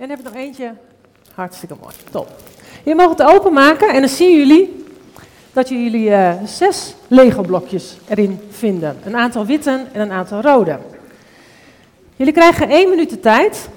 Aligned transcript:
En 0.00 0.10
heb 0.10 0.18
ik 0.18 0.24
nog 0.24 0.34
eentje. 0.34 0.74
Hartstikke 1.34 1.74
mooi. 1.80 1.94
Top. 2.10 2.28
Je 2.84 2.94
mag 2.94 3.08
het 3.08 3.22
openmaken 3.22 3.88
en 3.88 4.00
dan 4.00 4.08
zien 4.08 4.36
jullie 4.36 4.84
dat 5.52 5.68
jullie 5.68 6.10
eh, 6.10 6.34
zes 6.44 6.94
Lego-blokjes 7.08 7.96
erin 8.08 8.40
vinden. 8.50 8.98
Een 9.04 9.16
aantal 9.16 9.46
witte 9.46 9.86
en 9.92 10.00
een 10.00 10.12
aantal 10.12 10.40
rode. 10.40 10.78
Jullie 12.16 12.32
krijgen 12.32 12.68
één 12.68 12.88
minuut 12.88 13.10
de 13.10 13.20
tijd 13.20 13.68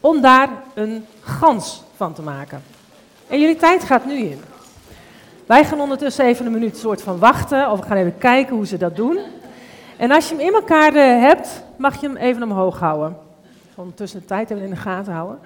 om 0.00 0.20
daar 0.20 0.48
een 0.74 1.06
gans 1.20 1.82
van 1.96 2.12
te 2.12 2.22
maken. 2.22 2.62
En 3.28 3.40
jullie 3.40 3.56
tijd 3.56 3.84
gaat 3.84 4.06
nu 4.06 4.16
in. 4.16 4.40
Wij 5.46 5.64
gaan 5.64 5.80
ondertussen 5.80 6.24
even 6.24 6.46
een 6.46 6.52
minuut 6.52 6.76
soort 6.76 7.02
van 7.02 7.18
wachten, 7.18 7.70
of 7.70 7.80
we 7.80 7.86
gaan 7.86 7.96
even 7.96 8.18
kijken 8.18 8.56
hoe 8.56 8.66
ze 8.66 8.76
dat 8.76 8.96
doen. 8.96 9.18
En 9.96 10.10
als 10.10 10.28
je 10.28 10.34
hem 10.34 10.46
in 10.46 10.54
elkaar 10.54 10.94
eh, 10.94 11.22
hebt, 11.22 11.62
mag 11.76 12.00
je 12.00 12.06
hem 12.06 12.16
even 12.16 12.42
omhoog 12.42 12.78
houden. 12.78 13.28
Ondertussen 13.80 14.20
de 14.20 14.26
tijd 14.26 14.50
in 14.50 14.70
de 14.70 14.76
gaten 14.76 15.12
houden. 15.12 15.38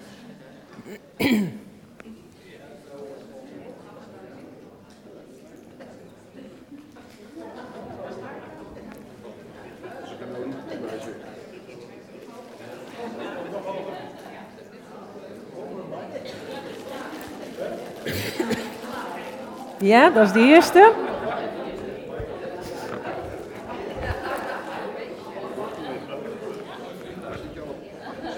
Ja, 19.79 20.11
dat 20.11 20.27
is 20.27 20.33
de 20.33 20.41
eerste. 20.41 21.04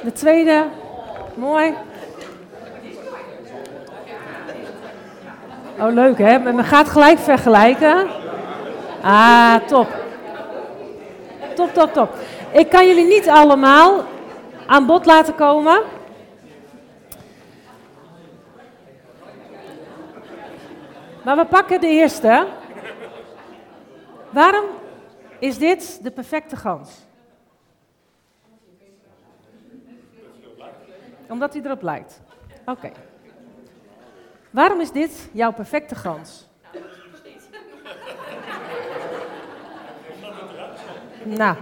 De 0.07 0.13
tweede. 0.13 0.67
Mooi. 1.35 1.75
Oh, 5.79 5.93
leuk 5.93 6.19
hè? 6.19 6.39
Men 6.39 6.65
gaat 6.65 6.89
gelijk 6.89 7.19
vergelijken. 7.19 8.09
Ah, 9.03 9.55
top. 9.55 9.89
Top, 11.55 11.75
top, 11.75 11.93
top. 11.93 12.15
Ik 12.53 12.69
kan 12.69 12.87
jullie 12.87 13.07
niet 13.07 13.29
allemaal 13.29 14.05
aan 14.67 14.87
bod 14.87 15.07
laten 15.07 15.35
komen. 15.35 15.83
Maar 21.25 21.37
we 21.37 21.45
pakken 21.45 21.81
de 21.81 21.89
eerste. 21.89 22.47
Waarom 24.31 24.65
is 25.39 25.59
dit 25.59 25.99
de 26.03 26.11
perfecte 26.11 26.57
gans? 26.57 27.06
Omdat 31.29 31.53
hij 31.53 31.63
erop 31.63 31.83
lijkt. 31.83 32.21
Oké. 32.65 32.91
Waarom 34.51 34.81
is 34.81 34.93
dit 34.93 35.29
jouw 35.33 35.53
perfecte 35.53 35.95
gans? 35.95 36.49
Nou. 41.25 41.57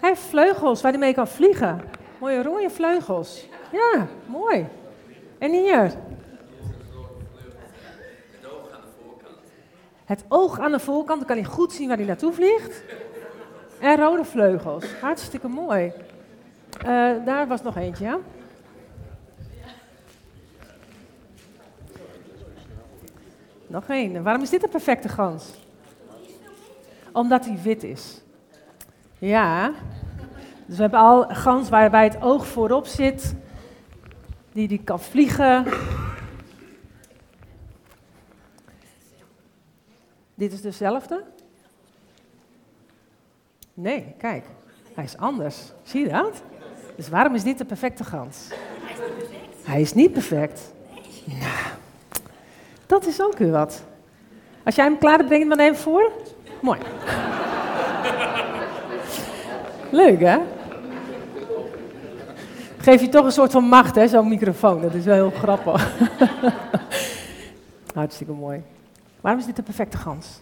Hij 0.00 0.08
heeft 0.08 0.22
vleugels 0.22 0.82
waar 0.82 0.90
hij 0.90 1.00
mee 1.00 1.14
kan 1.14 1.28
vliegen. 1.28 1.80
Mooie 2.18 2.42
rode 2.42 2.70
vleugels. 2.70 3.48
Ja, 3.72 4.06
mooi. 4.26 4.66
En 5.38 5.50
hier? 5.50 5.92
Het 10.04 10.24
oog 10.28 10.58
aan 10.58 10.72
de 10.72 10.78
voorkant, 10.78 11.18
dan 11.18 11.28
kan 11.28 11.36
hij 11.36 11.46
goed 11.46 11.72
zien 11.72 11.88
waar 11.88 11.96
hij 11.96 12.06
naartoe 12.06 12.32
vliegt. 12.32 12.82
En 13.80 13.96
rode 13.96 14.24
vleugels. 14.24 14.84
Hartstikke 15.00 15.48
mooi. 15.48 15.92
Uh, 16.86 17.24
daar 17.24 17.46
was 17.46 17.62
nog 17.62 17.76
eentje, 17.76 18.04
ja? 18.04 18.18
Nog 23.66 23.88
één. 23.88 24.22
Waarom 24.22 24.42
is 24.42 24.50
dit 24.50 24.62
een 24.62 24.70
perfecte 24.70 25.08
gans? 25.08 25.50
Omdat 27.12 27.44
hij 27.44 27.58
wit 27.62 27.82
is. 27.82 28.20
Ja. 29.18 29.72
Dus 30.66 30.76
we 30.76 30.82
hebben 30.82 31.00
al 31.00 31.22
gans 31.28 31.68
waarbij 31.68 32.04
het 32.04 32.22
oog 32.22 32.46
voorop 32.46 32.86
zit 32.86 33.34
die 34.52 34.68
die 34.68 34.82
kan 34.84 35.00
vliegen. 35.00 35.66
Dit 40.34 40.52
is 40.52 40.60
dezelfde? 40.60 41.24
Nee, 43.74 44.14
kijk, 44.18 44.44
hij 44.94 45.04
is 45.04 45.16
anders. 45.16 45.72
Zie 45.82 46.00
je 46.00 46.08
dat? 46.08 46.42
Dus 46.96 47.08
waarom 47.08 47.34
is 47.34 47.42
dit 47.42 47.58
de 47.58 47.64
perfecte 47.64 48.04
gans? 48.04 48.48
Hij 49.62 49.80
is 49.80 49.94
niet 49.94 50.12
perfect. 50.12 50.72
Nou, 51.24 51.66
dat 52.86 53.06
is 53.06 53.22
ook 53.22 53.38
weer 53.38 53.50
wat. 53.50 53.82
Als 54.64 54.74
jij 54.74 54.84
hem 54.84 54.98
klaar 54.98 55.16
hebt, 55.16 55.26
breng 55.26 55.42
je 55.42 55.48
hem 55.48 55.58
dan 55.58 55.66
even 55.66 55.82
voor. 55.82 56.12
Mooi. 56.60 56.78
Leuk, 59.90 60.20
hè? 60.20 60.38
geef 62.80 63.00
je 63.00 63.08
toch 63.08 63.24
een 63.24 63.32
soort 63.32 63.50
van 63.50 63.64
macht, 63.64 63.94
hè, 63.94 64.08
zo'n 64.08 64.28
microfoon. 64.28 64.80
Dat 64.80 64.94
is 64.94 65.04
wel 65.04 65.14
heel 65.14 65.30
grappig. 65.30 65.92
Hartstikke 67.94 68.32
mooi. 68.32 68.62
Waarom 69.20 69.40
is 69.40 69.46
dit 69.46 69.56
de 69.56 69.62
perfecte 69.62 69.96
gans? 69.96 70.40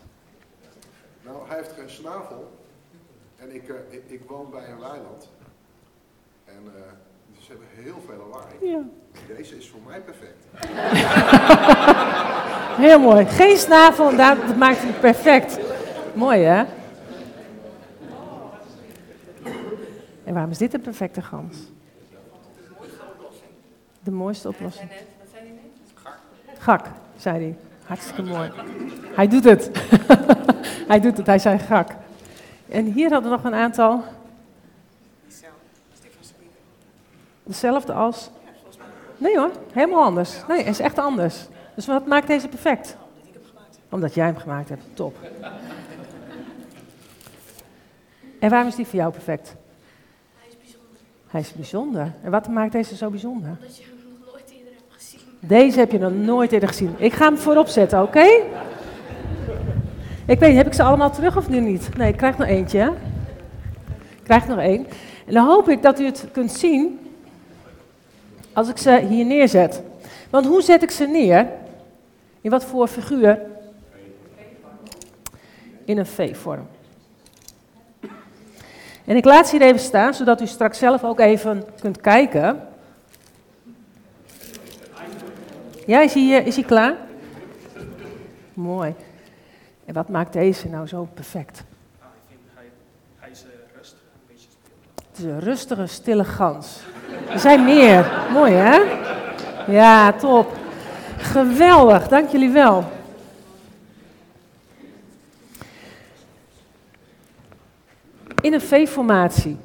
Nou, 1.25 1.37
hij 1.49 1.57
heeft 1.57 1.73
geen 1.79 1.91
snavel. 1.91 2.58
En 3.59 3.75
ik, 3.91 4.03
ik, 4.07 4.21
ik, 4.21 4.29
woon 4.29 4.51
bij 4.51 4.69
een 4.69 4.79
weiland. 4.79 5.31
En 6.45 6.63
uh, 6.65 6.73
dus 7.35 7.45
ze 7.45 7.51
hebben 7.51 7.69
heel 7.71 8.03
veel 8.07 8.17
lawaai. 8.17 8.71
Ja. 8.71 8.83
Deze 9.37 9.57
is 9.57 9.69
voor 9.69 9.81
mij 9.87 10.01
perfect. 10.01 10.45
heel 12.87 12.99
mooi. 12.99 13.27
Geen 13.27 13.57
snavel, 13.57 14.17
dat 14.17 14.57
maakt 14.57 14.79
hem 14.79 15.01
perfect. 15.01 15.59
Mooi, 16.15 16.41
hè? 16.41 16.65
En 20.25 20.35
waarom 20.35 20.51
is 20.51 20.59
dit 20.59 20.75
een 20.75 20.81
perfecte 20.81 21.23
gans? 21.23 21.57
de 24.03 24.11
mooiste 24.11 24.49
oplossing. 24.49 24.91
Wat 24.91 25.29
zei 25.33 25.43
hij 25.43 25.53
net? 25.53 25.93
Gak. 25.95 26.19
Gak, 26.59 26.87
zei 27.17 27.39
hij. 27.39 27.57
Hartstikke 27.85 28.23
mooi. 28.23 28.51
Hij 29.15 29.29
doet 29.29 29.45
het. 29.45 29.71
hij 30.93 31.01
doet 31.01 31.17
het, 31.17 31.27
hij 31.27 31.39
zei 31.39 31.59
gak. 31.59 31.91
En 32.69 32.85
hier 32.85 33.11
hadden 33.13 33.31
we 33.31 33.37
nog 33.37 33.45
een 33.45 33.55
aantal. 33.55 34.05
Dezelfde 37.43 37.93
als? 37.93 38.31
Nee 39.17 39.39
hoor, 39.39 39.51
helemaal 39.73 40.05
anders. 40.05 40.47
Nee, 40.49 40.59
het 40.59 40.67
is 40.67 40.81
echt 40.81 40.99
anders. 40.99 41.47
Dus 41.75 41.87
wat 41.87 42.07
maakt 42.07 42.27
deze 42.27 42.49
perfect? 42.49 42.97
Omdat 43.89 44.15
jij 44.15 44.27
hem 44.27 44.37
gemaakt 44.37 44.69
hebt. 44.69 44.85
Top. 44.95 45.17
En 48.41 48.51
waarom 48.51 48.69
is 48.69 48.75
die 48.75 48.87
voor 48.87 48.99
jou 48.99 49.13
perfect? 49.13 49.55
Hij 50.37 50.49
is 50.49 50.57
bijzonder. 50.57 51.01
Hij 51.27 51.41
is 51.41 51.53
bijzonder. 51.53 52.13
En 52.23 52.31
wat 52.31 52.49
maakt 52.49 52.73
deze 52.73 52.97
zo 52.97 53.11
bijzonder? 53.11 53.51
Omdat 53.51 53.77
je 53.77 53.89
deze 55.41 55.79
heb 55.79 55.93
je 55.93 55.99
nog 55.99 56.13
nooit 56.13 56.53
eerder 56.53 56.69
gezien. 56.69 56.95
Ik 56.97 57.13
ga 57.13 57.25
hem 57.25 57.37
voorop 57.39 57.67
zetten, 57.67 58.03
oké? 58.03 58.27
Ik 60.29 60.39
weet 60.39 60.57
heb 60.57 60.67
ik 60.67 60.73
ze 60.73 60.83
allemaal 60.83 61.11
terug 61.11 61.37
of 61.37 61.49
nu 61.49 61.61
niet? 61.61 61.97
Nee, 61.97 62.09
ik 62.09 62.17
krijg 62.17 62.39
nog 62.39 62.49
eentje. 62.49 62.93
Ik 64.17 64.25
krijg 64.25 64.47
nog 64.47 64.59
één. 64.59 64.87
En 65.27 65.35
dan 65.35 65.47
hoop 65.47 65.69
ik 65.69 65.83
dat 65.83 66.01
u 66.01 66.05
het 66.05 66.27
kunt 66.33 66.53
zien 66.53 67.01
als 68.53 68.69
ik 68.69 68.79
ze 68.79 69.07
hier 69.09 69.25
neerzet. 69.25 69.83
Want 70.31 70.47
hoe 70.47 70.63
zet 70.63 70.83
ik 70.83 70.91
ze 70.91 71.07
neer? 71.07 71.49
In 72.41 72.51
wat 72.51 72.65
voor 72.65 72.89
figuur? 72.89 73.41
In 75.85 75.99
een 75.99 76.07
V-vorm. 76.07 76.67
En 79.05 79.17
ik 79.17 79.25
laat 79.25 79.49
ze 79.49 79.57
hier 79.57 79.67
even 79.67 79.81
staan, 79.81 80.15
zodat 80.15 80.41
u 80.41 80.47
straks 80.47 80.79
zelf 80.79 81.05
ook 81.05 81.21
even 81.21 81.65
kunt 81.81 82.01
kijken 82.01 82.63
Ja, 85.87 86.01
is 86.01 86.15
eh, 86.15 86.47
is 86.47 86.55
hij 86.55 86.65
klaar? 86.65 86.97
Mooi. 88.55 88.95
En 89.89 89.95
wat 89.95 90.09
maakt 90.09 90.33
deze 90.33 90.69
nou 90.69 90.87
zo 90.87 91.09
perfect? 91.15 91.65
Nou, 92.01 92.13
ik 92.13 92.23
vind 92.29 92.41
hij, 92.55 92.65
hij 93.19 93.31
is 93.31 93.45
uh, 93.45 93.51
rustig, 93.77 93.99
een 93.99 94.27
beetje 94.27 94.49
stil. 94.49 95.09
Het 95.09 95.19
is 95.19 95.25
een 95.25 95.41
rustige, 95.41 95.87
stille 95.87 96.25
gans. 96.25 96.81
Er 97.31 97.39
zijn 97.39 97.65
meer. 97.65 98.27
Mooi, 98.33 98.53
hè? 98.53 98.77
Ja, 99.73 100.13
top. 100.13 100.53
Geweldig, 101.17 102.09
dank 102.09 102.29
jullie 102.29 102.51
wel. 102.51 102.85
In 108.41 108.53
een 108.53 108.61
V-formatie. 108.61 109.57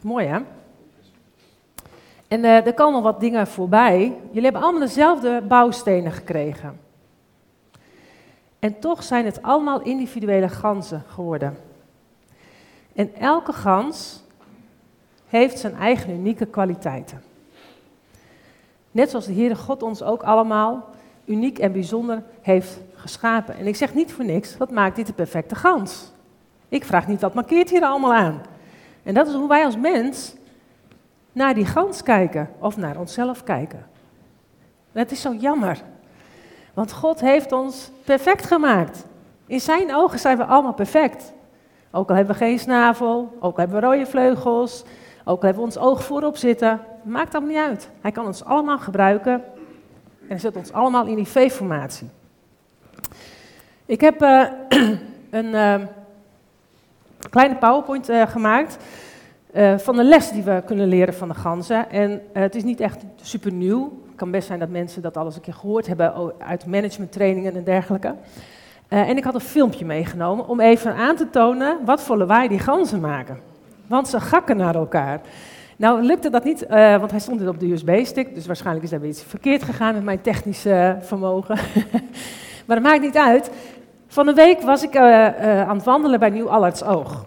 Mooi, 0.00 0.26
hè? 0.26 0.38
En 2.28 2.44
uh, 2.44 2.66
er 2.66 2.74
komen 2.74 3.02
wat 3.02 3.20
dingen 3.20 3.46
voorbij. 3.46 3.98
Jullie 4.26 4.42
hebben 4.42 4.62
allemaal 4.62 4.80
dezelfde 4.80 5.42
bouwstenen 5.48 6.12
gekregen. 6.12 6.87
En 8.58 8.78
toch 8.78 9.02
zijn 9.02 9.24
het 9.24 9.42
allemaal 9.42 9.80
individuele 9.80 10.48
ganzen 10.48 11.04
geworden. 11.08 11.56
En 12.94 13.14
elke 13.14 13.52
gans 13.52 14.22
heeft 15.26 15.58
zijn 15.58 15.74
eigen 15.74 16.10
unieke 16.10 16.46
kwaliteiten. 16.46 17.22
Net 18.90 19.10
zoals 19.10 19.26
de 19.26 19.32
Heere 19.32 19.56
God 19.56 19.82
ons 19.82 20.02
ook 20.02 20.22
allemaal 20.22 20.90
uniek 21.24 21.58
en 21.58 21.72
bijzonder 21.72 22.22
heeft 22.40 22.80
geschapen. 22.94 23.56
En 23.56 23.66
ik 23.66 23.76
zeg 23.76 23.94
niet 23.94 24.12
voor 24.12 24.24
niks, 24.24 24.56
wat 24.56 24.70
maakt 24.70 24.96
dit 24.96 25.06
de 25.06 25.12
perfecte 25.12 25.54
gans? 25.54 26.12
Ik 26.68 26.84
vraag 26.84 27.06
niet, 27.06 27.20
wat 27.20 27.34
markeert 27.34 27.70
hier 27.70 27.82
allemaal 27.82 28.14
aan? 28.14 28.40
En 29.02 29.14
dat 29.14 29.26
is 29.26 29.34
hoe 29.34 29.48
wij 29.48 29.64
als 29.64 29.76
mens 29.76 30.34
naar 31.32 31.54
die 31.54 31.66
gans 31.66 32.02
kijken 32.02 32.50
of 32.58 32.76
naar 32.76 32.98
onszelf 32.98 33.44
kijken. 33.44 33.86
Het 34.92 35.10
is 35.10 35.20
zo 35.20 35.34
jammer, 35.34 35.82
want 36.78 36.92
God 36.92 37.20
heeft 37.20 37.52
ons 37.52 37.90
perfect 38.04 38.46
gemaakt. 38.46 39.04
In 39.46 39.60
zijn 39.60 39.94
ogen 39.94 40.18
zijn 40.18 40.36
we 40.36 40.44
allemaal 40.44 40.72
perfect. 40.72 41.32
Ook 41.90 42.08
al 42.08 42.16
hebben 42.16 42.34
we 42.34 42.44
geen 42.44 42.58
snavel, 42.58 43.36
ook 43.40 43.52
al 43.52 43.58
hebben 43.58 43.80
we 43.80 43.86
rode 43.86 44.06
vleugels, 44.06 44.84
ook 45.24 45.40
al 45.40 45.44
hebben 45.44 45.62
we 45.62 45.68
ons 45.68 45.78
oog 45.78 46.04
voorop 46.04 46.36
zitten. 46.36 46.80
Maakt 47.02 47.34
allemaal 47.34 47.52
niet 47.52 47.62
uit. 47.68 47.90
Hij 48.00 48.12
kan 48.12 48.26
ons 48.26 48.44
allemaal 48.44 48.78
gebruiken 48.78 49.44
en 50.28 50.40
zet 50.40 50.56
ons 50.56 50.72
allemaal 50.72 51.06
in 51.06 51.14
die 51.14 51.26
V-formatie. 51.26 52.08
Ik 53.86 54.00
heb 54.00 54.22
uh, 54.22 54.44
een 55.30 55.46
uh, 55.46 55.74
kleine 57.30 57.56
PowerPoint 57.56 58.10
uh, 58.10 58.26
gemaakt 58.26 58.76
van 59.76 59.96
de 59.96 60.04
les 60.04 60.30
die 60.30 60.42
we 60.42 60.62
kunnen 60.66 60.88
leren 60.88 61.14
van 61.14 61.28
de 61.28 61.34
ganzen. 61.34 61.90
En 61.90 62.22
het 62.32 62.54
is 62.54 62.64
niet 62.64 62.80
echt 62.80 63.04
super 63.22 63.52
nieuw. 63.52 64.06
Kan 64.18 64.30
best 64.30 64.46
zijn 64.46 64.58
dat 64.58 64.68
mensen 64.68 65.02
dat 65.02 65.16
al 65.16 65.24
eens 65.24 65.34
een 65.34 65.40
keer 65.40 65.54
gehoord 65.54 65.86
hebben 65.86 66.32
uit 66.38 66.66
managementtrainingen 66.66 67.54
en 67.54 67.64
dergelijke. 67.64 68.14
en 68.88 69.16
ik 69.16 69.24
had 69.24 69.34
een 69.34 69.40
filmpje 69.40 69.84
meegenomen 69.84 70.48
om 70.48 70.60
even 70.60 70.94
aan 70.94 71.16
te 71.16 71.30
tonen 71.30 71.78
wat 71.84 72.02
voor 72.02 72.16
lawaai 72.16 72.48
die 72.48 72.58
ganzen 72.58 73.00
maken. 73.00 73.38
Want 73.86 74.08
ze 74.08 74.20
gakken 74.20 74.56
naar 74.56 74.74
elkaar. 74.74 75.20
Nou 75.76 76.02
lukte 76.02 76.30
dat 76.30 76.44
niet, 76.44 76.62
uh, 76.62 76.98
want 76.98 77.10
hij 77.10 77.20
stond 77.20 77.48
op 77.48 77.60
de 77.60 77.72
USB-stick, 77.72 78.34
dus 78.34 78.46
waarschijnlijk 78.46 78.84
is 78.84 78.92
er 78.92 79.00
weer 79.00 79.10
iets 79.10 79.22
verkeerd 79.22 79.62
gegaan 79.62 79.94
met 79.94 80.04
mijn 80.04 80.20
technische 80.20 80.96
vermogen. 81.00 81.56
maar 82.66 82.76
dat 82.76 82.82
maakt 82.82 83.00
niet 83.00 83.16
uit. 83.16 83.50
Van 84.06 84.28
een 84.28 84.34
week 84.34 84.60
was 84.60 84.82
ik 84.82 84.94
uh, 84.94 85.62
aan 85.68 85.76
het 85.76 85.84
wandelen 85.84 86.20
bij 86.20 86.30
Nieuw 86.30 86.48
Allerts 86.48 86.84
Oog. 86.84 87.26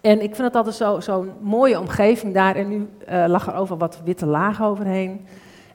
En 0.00 0.22
ik 0.22 0.34
vind 0.34 0.46
het 0.46 0.56
altijd 0.56 0.74
zo'n 0.74 1.02
zo 1.02 1.26
mooie 1.40 1.80
omgeving 1.80 2.34
daar. 2.34 2.56
En 2.56 2.68
nu 2.68 2.88
lag 3.06 3.46
er 3.46 3.54
over 3.54 3.76
wat 3.76 4.00
witte 4.04 4.26
laag 4.26 4.62
overheen. 4.62 5.26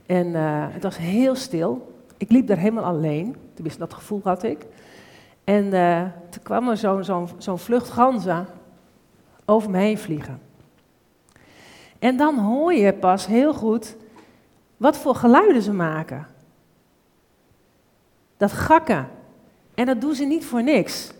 En 0.05 0.33
het 0.73 0.83
was 0.83 0.97
heel 0.97 1.35
stil. 1.35 1.95
Ik 2.17 2.31
liep 2.31 2.47
daar 2.47 2.57
helemaal 2.57 2.83
alleen. 2.83 3.35
Tenminste, 3.53 3.79
dat 3.79 3.93
gevoel 3.93 4.21
had 4.23 4.43
ik. 4.43 4.65
En 5.43 5.69
toen 6.29 6.43
kwam 6.43 6.69
er 6.69 6.77
zo'n 6.77 7.03
zo 7.03 7.29
zo 7.37 7.55
vlucht 7.55 7.89
ganzen 7.89 8.47
over 9.45 9.69
me 9.69 9.77
heen 9.77 9.97
vliegen. 9.97 10.39
En 11.99 12.17
dan 12.17 12.37
hoor 12.37 12.73
je 12.73 12.93
pas 12.93 13.27
heel 13.27 13.53
goed 13.53 13.95
wat 14.77 14.97
voor 14.97 15.15
geluiden 15.15 15.61
ze 15.61 15.73
maken. 15.73 16.27
Dat 18.37 18.51
gakken. 18.51 19.07
En 19.73 19.85
dat 19.85 20.01
doen 20.01 20.15
ze 20.15 20.25
niet 20.25 20.45
voor 20.45 20.63
niks. 20.63 21.11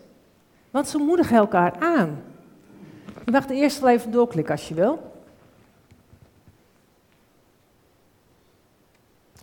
Want 0.70 0.88
ze 0.88 0.98
moedigen 0.98 1.36
elkaar 1.36 1.74
aan. 1.78 2.22
Je 3.24 3.30
mag 3.30 3.46
de 3.46 3.54
eerste 3.54 3.88
even 3.88 4.10
doorklikken 4.10 4.54
als 4.54 4.68
je 4.68 4.74
wil. 4.74 5.12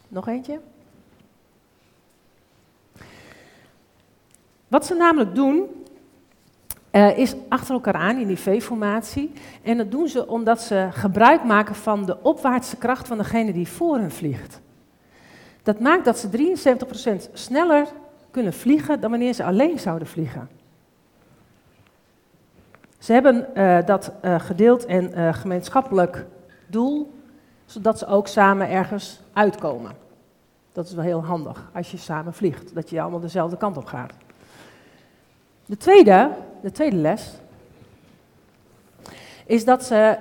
Nog 0.07 0.27
eentje. 0.27 0.59
Wat 4.67 4.85
ze 4.85 4.93
namelijk 4.93 5.35
doen, 5.35 5.85
uh, 6.91 7.17
is 7.17 7.35
achter 7.49 7.73
elkaar 7.73 7.93
aan 7.93 8.17
in 8.17 8.27
die 8.27 8.37
V-formatie. 8.37 9.31
En 9.63 9.77
dat 9.77 9.91
doen 9.91 10.07
ze 10.07 10.27
omdat 10.27 10.61
ze 10.61 10.87
gebruik 10.91 11.43
maken 11.43 11.75
van 11.75 12.05
de 12.05 12.23
opwaartse 12.23 12.77
kracht 12.77 13.07
van 13.07 13.17
degene 13.17 13.53
die 13.53 13.67
voor 13.67 13.97
hen 13.97 14.11
vliegt. 14.11 14.59
Dat 15.63 15.79
maakt 15.79 16.05
dat 16.05 16.19
ze 16.19 16.29
73% 16.29 17.29
sneller 17.33 17.87
kunnen 18.31 18.53
vliegen 18.53 18.99
dan 18.99 19.09
wanneer 19.09 19.33
ze 19.33 19.43
alleen 19.43 19.79
zouden 19.79 20.07
vliegen. 20.07 20.60
Ze 23.01 23.13
hebben 23.13 23.47
uh, 23.53 23.77
dat 23.85 24.11
uh, 24.25 24.39
gedeeld 24.39 24.85
en 24.85 25.33
gemeenschappelijk 25.33 26.25
doel, 26.67 27.13
zodat 27.65 27.99
ze 27.99 28.05
ook 28.05 28.27
samen 28.27 28.69
ergens 28.69 29.21
uitkomen. 29.33 29.91
Dat 30.73 30.85
is 30.85 30.93
wel 30.93 31.03
heel 31.03 31.23
handig 31.25 31.69
als 31.73 31.91
je 31.91 31.97
samen 31.97 32.33
vliegt, 32.33 32.75
dat 32.75 32.89
je 32.89 33.01
allemaal 33.01 33.19
dezelfde 33.19 33.57
kant 33.57 33.77
op 33.77 33.85
gaat. 33.85 34.13
De 35.65 35.77
tweede, 35.77 36.29
de 36.61 36.71
tweede 36.71 36.95
les 36.95 37.31
is 39.45 39.65
dat 39.65 39.83
ze, 39.83 40.17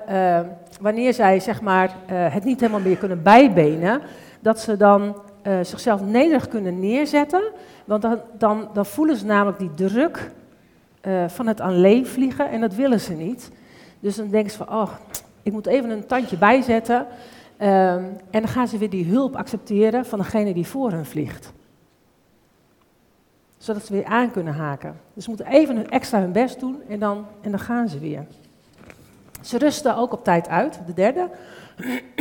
wanneer 0.81 1.15
zij 1.15 1.41
zeg 1.41 1.61
maar, 1.61 1.95
het 2.07 2.45
niet 2.45 2.61
helemaal 2.61 2.81
meer 2.81 2.97
kunnen 2.97 3.23
bijbenen, 3.23 4.01
dat 4.41 4.61
ze 4.61 4.77
dan 4.77 5.17
zichzelf 5.63 6.01
nederig 6.01 6.49
kunnen 6.49 6.81
neerzetten. 6.81 7.43
Want 7.85 8.03
dan, 8.03 8.21
dan, 8.39 8.69
dan 8.73 8.87
voelen 8.87 9.17
ze 9.17 9.27
namelijk 9.27 9.59
die 9.59 9.75
druk 9.75 10.31
van 11.27 11.47
het 11.47 11.61
alleen 11.61 12.07
vliegen 12.07 12.51
en 12.51 12.61
dat 12.61 12.75
willen 12.75 13.01
ze 13.01 13.13
niet. 13.13 13.51
Dus 14.01 14.17
dan 14.17 14.29
denken 14.29 14.51
ze 14.51 14.57
van, 14.57 14.69
oh, 14.69 14.91
ik 15.43 15.53
moet 15.53 15.67
even 15.67 15.91
een 15.91 16.07
tandje 16.07 16.37
bijzetten. 16.37 17.07
en 17.57 18.21
dan 18.31 18.49
gaan 18.49 18.69
ze 18.69 18.79
weer 18.79 18.91
die 18.91 19.05
hulp 19.05 19.37
accepteren 19.37 20.07
van 20.07 20.19
degene 20.19 20.55
die 20.55 20.67
voor 20.67 20.91
hen 20.91 21.07
vliegt 21.07 21.53
zodat 23.61 23.87
ze 23.87 23.93
weer 23.93 24.05
aan 24.05 24.31
kunnen 24.31 24.55
haken. 24.55 25.01
Dus 25.15 25.25
ze 25.25 25.31
moeten 25.31 25.47
even 25.47 25.91
extra 25.91 26.21
hun 26.21 26.33
best 26.33 26.61
doen 26.61 26.83
en 26.89 26.99
dan, 26.99 27.27
en 27.41 27.51
dan 27.51 27.61
gaan 27.61 27.89
ze 27.89 27.99
weer. 27.99 28.27
Ze 29.41 29.59
rusten 29.59 29.97
ook 29.97 30.13
op 30.13 30.25
tijd 30.25 30.49
uit, 30.49 30.81
de 30.87 30.93
derde. 30.93 31.29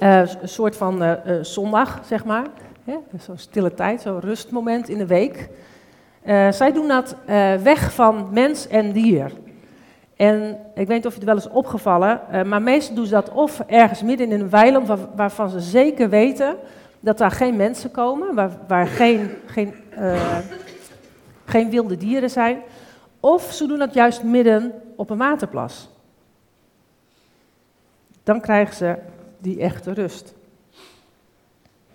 uh, 0.00 0.18
een 0.40 0.48
soort 0.48 0.76
van 0.76 1.02
uh, 1.02 1.12
zondag, 1.42 2.00
zeg 2.06 2.24
maar. 2.24 2.46
Zo'n 3.18 3.38
stille 3.38 3.74
tijd, 3.74 4.00
zo'n 4.00 4.20
rustmoment 4.20 4.88
in 4.88 4.98
de 4.98 5.06
week. 5.06 5.48
Zij 6.50 6.72
doen 6.72 6.88
dat 6.88 7.16
weg 7.62 7.92
van 7.92 8.28
mens 8.32 8.68
en 8.68 8.92
dier. 8.92 9.32
En 10.16 10.58
ik 10.74 10.86
weet 10.86 10.96
niet 10.96 11.06
of 11.06 11.12
je 11.12 11.18
het 11.18 11.28
wel 11.28 11.34
eens 11.34 11.48
opgevallen, 11.48 12.20
maar 12.48 12.62
meestal 12.62 12.94
doen 12.94 13.06
ze 13.06 13.12
dat 13.12 13.30
of 13.30 13.60
ergens 13.60 14.02
midden 14.02 14.30
in 14.30 14.40
een 14.40 14.50
weiland 14.50 14.86
waar, 14.86 14.98
waarvan 15.16 15.50
ze 15.50 15.60
zeker 15.60 16.08
weten 16.08 16.56
dat 17.00 17.18
daar 17.18 17.30
geen 17.30 17.56
mensen 17.56 17.90
komen, 17.90 18.34
waar, 18.34 18.50
waar 18.68 18.86
geen, 18.86 19.30
geen, 19.46 19.74
geen 21.44 21.70
wilde 21.70 21.96
dieren 21.96 22.30
zijn. 22.30 22.58
Of 23.20 23.52
ze 23.52 23.66
doen 23.66 23.78
dat 23.78 23.94
juist 23.94 24.22
midden 24.22 24.72
op 24.96 25.10
een 25.10 25.18
waterplas. 25.18 25.88
Dan 28.22 28.40
krijgen 28.40 28.74
ze 28.74 28.96
die 29.38 29.60
echte 29.60 29.92
rust. 29.92 30.34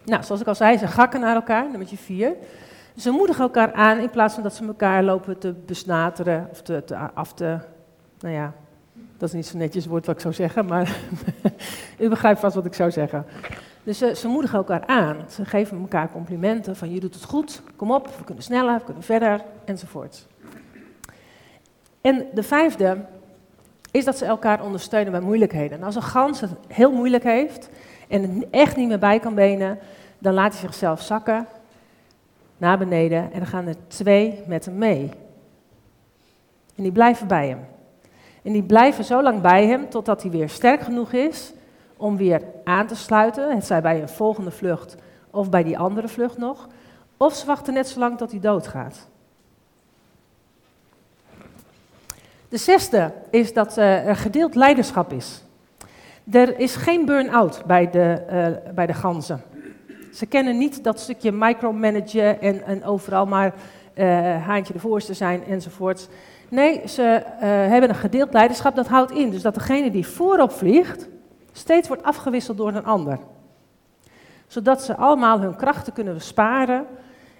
Nou, 0.03 0.23
zoals 0.23 0.41
ik 0.41 0.47
al 0.47 0.55
zei, 0.55 0.77
ze 0.77 0.87
gakken 0.87 1.19
naar 1.19 1.35
elkaar, 1.35 1.69
nummer 1.69 1.87
vier. 1.87 2.33
Ze 2.97 3.11
moedigen 3.11 3.43
elkaar 3.43 3.73
aan 3.73 3.97
in 3.97 4.09
plaats 4.09 4.33
van 4.33 4.43
dat 4.43 4.55
ze 4.55 4.65
elkaar 4.65 5.03
lopen 5.03 5.37
te 5.37 5.53
besnateren 5.65 6.47
of 6.51 6.61
te, 6.61 6.83
af 7.13 7.33
te. 7.33 7.57
Nou 8.19 8.33
ja, 8.33 8.53
dat 9.17 9.29
is 9.29 9.35
niet 9.35 9.45
zo 9.45 9.57
netjes 9.57 9.85
woord 9.85 10.05
wat 10.05 10.15
ik 10.15 10.21
zou 10.21 10.33
zeggen, 10.33 10.65
maar 10.65 10.97
u 11.99 12.09
begrijpt 12.09 12.39
vast 12.39 12.55
wat 12.55 12.65
ik 12.65 12.73
zou 12.73 12.91
zeggen. 12.91 13.25
Dus 13.83 13.97
ze, 13.97 14.15
ze, 14.15 14.27
moedigen 14.27 14.57
elkaar 14.57 14.85
aan. 14.85 15.17
Ze 15.29 15.45
geven 15.45 15.79
elkaar 15.79 16.11
complimenten 16.11 16.75
van 16.75 16.93
je 16.93 16.99
doet 16.99 17.13
het 17.13 17.23
goed, 17.23 17.61
kom 17.75 17.91
op, 17.91 18.07
we 18.17 18.23
kunnen 18.23 18.43
sneller, 18.43 18.77
we 18.77 18.83
kunnen 18.83 19.03
verder, 19.03 19.41
enzovoort. 19.65 20.27
En 22.01 22.25
de 22.33 22.43
vijfde 22.43 23.05
is 23.91 24.05
dat 24.05 24.17
ze 24.17 24.25
elkaar 24.25 24.63
ondersteunen 24.63 25.11
bij 25.11 25.21
moeilijkheden. 25.21 25.77
En 25.77 25.83
als 25.83 25.95
een 25.95 26.01
gans 26.01 26.41
het 26.41 26.51
heel 26.67 26.91
moeilijk 26.91 27.23
heeft 27.23 27.69
en 28.07 28.21
het 28.21 28.47
echt 28.51 28.75
niet 28.75 28.87
meer 28.87 28.99
bij 28.99 29.19
kan 29.19 29.35
benen, 29.35 29.79
dan 30.19 30.33
laat 30.33 30.51
hij 30.51 30.61
zichzelf 30.61 31.01
zakken 31.01 31.47
naar 32.57 32.77
beneden 32.77 33.31
en 33.31 33.39
dan 33.39 33.47
gaan 33.47 33.67
er 33.67 33.75
twee 33.87 34.43
met 34.47 34.65
hem 34.65 34.77
mee. 34.77 35.09
En 36.75 36.83
die 36.83 36.91
blijven 36.91 37.27
bij 37.27 37.47
hem. 37.47 37.59
En 38.41 38.51
die 38.51 38.63
blijven 38.63 39.03
zo 39.03 39.21
lang 39.21 39.41
bij 39.41 39.65
hem 39.65 39.89
totdat 39.89 40.21
hij 40.21 40.31
weer 40.31 40.49
sterk 40.49 40.81
genoeg 40.81 41.11
is 41.11 41.53
om 41.97 42.17
weer 42.17 42.41
aan 42.63 42.87
te 42.87 42.95
sluiten, 42.95 43.55
het 43.55 43.65
zij 43.65 43.81
bij 43.81 44.01
een 44.01 44.09
volgende 44.09 44.51
vlucht 44.51 44.95
of 45.31 45.49
bij 45.49 45.63
die 45.63 45.77
andere 45.77 46.07
vlucht 46.07 46.37
nog, 46.37 46.67
of 47.17 47.35
ze 47.35 47.45
wachten 47.45 47.73
net 47.73 47.87
zo 47.87 47.99
lang 47.99 48.17
tot 48.17 48.31
hij 48.31 48.39
doodgaat. 48.39 49.07
De 52.49 52.57
zesde 52.57 53.13
is 53.29 53.53
dat 53.53 53.77
uh, 53.77 54.07
er 54.07 54.15
gedeeld 54.15 54.55
leiderschap 54.55 55.13
is. 55.13 55.41
Er 56.31 56.59
is 56.59 56.75
geen 56.75 57.05
burn-out 57.05 57.63
bij, 57.65 57.89
de, 57.89 58.23
uh, 58.31 58.73
bij 58.73 58.85
de 58.85 58.93
ganzen. 58.93 59.41
Ze 60.17 60.25
kennen 60.25 60.57
niet 60.57 60.83
dat 60.83 60.99
stukje 60.99 61.31
micromanagen 61.31 62.41
en, 62.41 62.83
overal 62.83 63.25
maar 63.25 63.53
uh, 63.95 64.05
haantje 64.45 64.73
de 64.73 64.79
voorste 64.79 65.13
zijn 65.13 65.43
enzovoorts. 65.45 66.07
Nee, 66.49 66.87
ze 66.87 67.23
hebben 67.39 67.89
een 67.89 67.95
gedeeld 67.95 68.33
leiderschap. 68.33 68.75
Dat 68.75 68.87
houdt 68.87 69.11
in 69.11 69.29
dus 69.29 69.41
dat 69.41 69.53
degene 69.53 69.91
die 69.91 70.07
voorop 70.07 70.51
vliegt, 70.51 71.07
steeds 71.51 71.87
wordt 71.87 72.03
afgewisseld 72.03 72.57
door 72.57 72.73
een 72.73 72.85
ander. 72.85 73.19
Zodat 74.47 74.81
ze 74.81 74.95
allemaal 74.95 75.39
hun 75.39 75.55
krachten 75.55 75.93
kunnen 75.93 76.13
besparen 76.13 76.85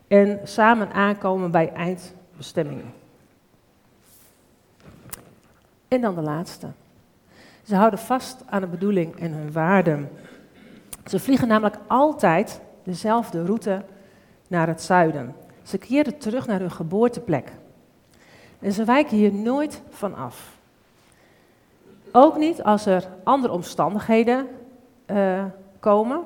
en 0.07 0.39
samen 0.43 0.91
aankomen 0.91 1.51
bij 1.51 1.73
eindbestemmingen. 1.73 2.93
En 5.87 6.01
dan 6.01 6.15
de 6.15 6.21
laatste. 6.21 6.67
Ze 7.63 7.75
houden 7.75 7.99
vast 7.99 8.43
aan 8.49 8.61
de 8.61 8.67
bedoeling 8.67 9.19
en 9.19 9.31
hun 9.31 9.51
waarden. 9.51 10.09
Ze 11.05 11.19
vliegen 11.19 11.47
namelijk 11.47 11.77
altijd 11.87 12.61
dezelfde 12.87 13.45
route 13.45 13.81
naar 14.47 14.67
het 14.67 14.81
zuiden. 14.81 15.35
Ze 15.63 15.77
keren 15.77 16.17
terug 16.17 16.47
naar 16.47 16.59
hun 16.59 16.71
geboorteplek. 16.71 17.51
En 18.59 18.71
ze 18.71 18.83
wijken 18.83 19.17
hier 19.17 19.33
nooit 19.33 19.81
van 19.89 20.15
af. 20.15 20.57
Ook 22.11 22.37
niet 22.37 22.63
als 22.63 22.85
er 22.85 23.07
andere 23.23 23.53
omstandigheden 23.53 24.47
uh, 25.07 25.45
komen. 25.79 26.21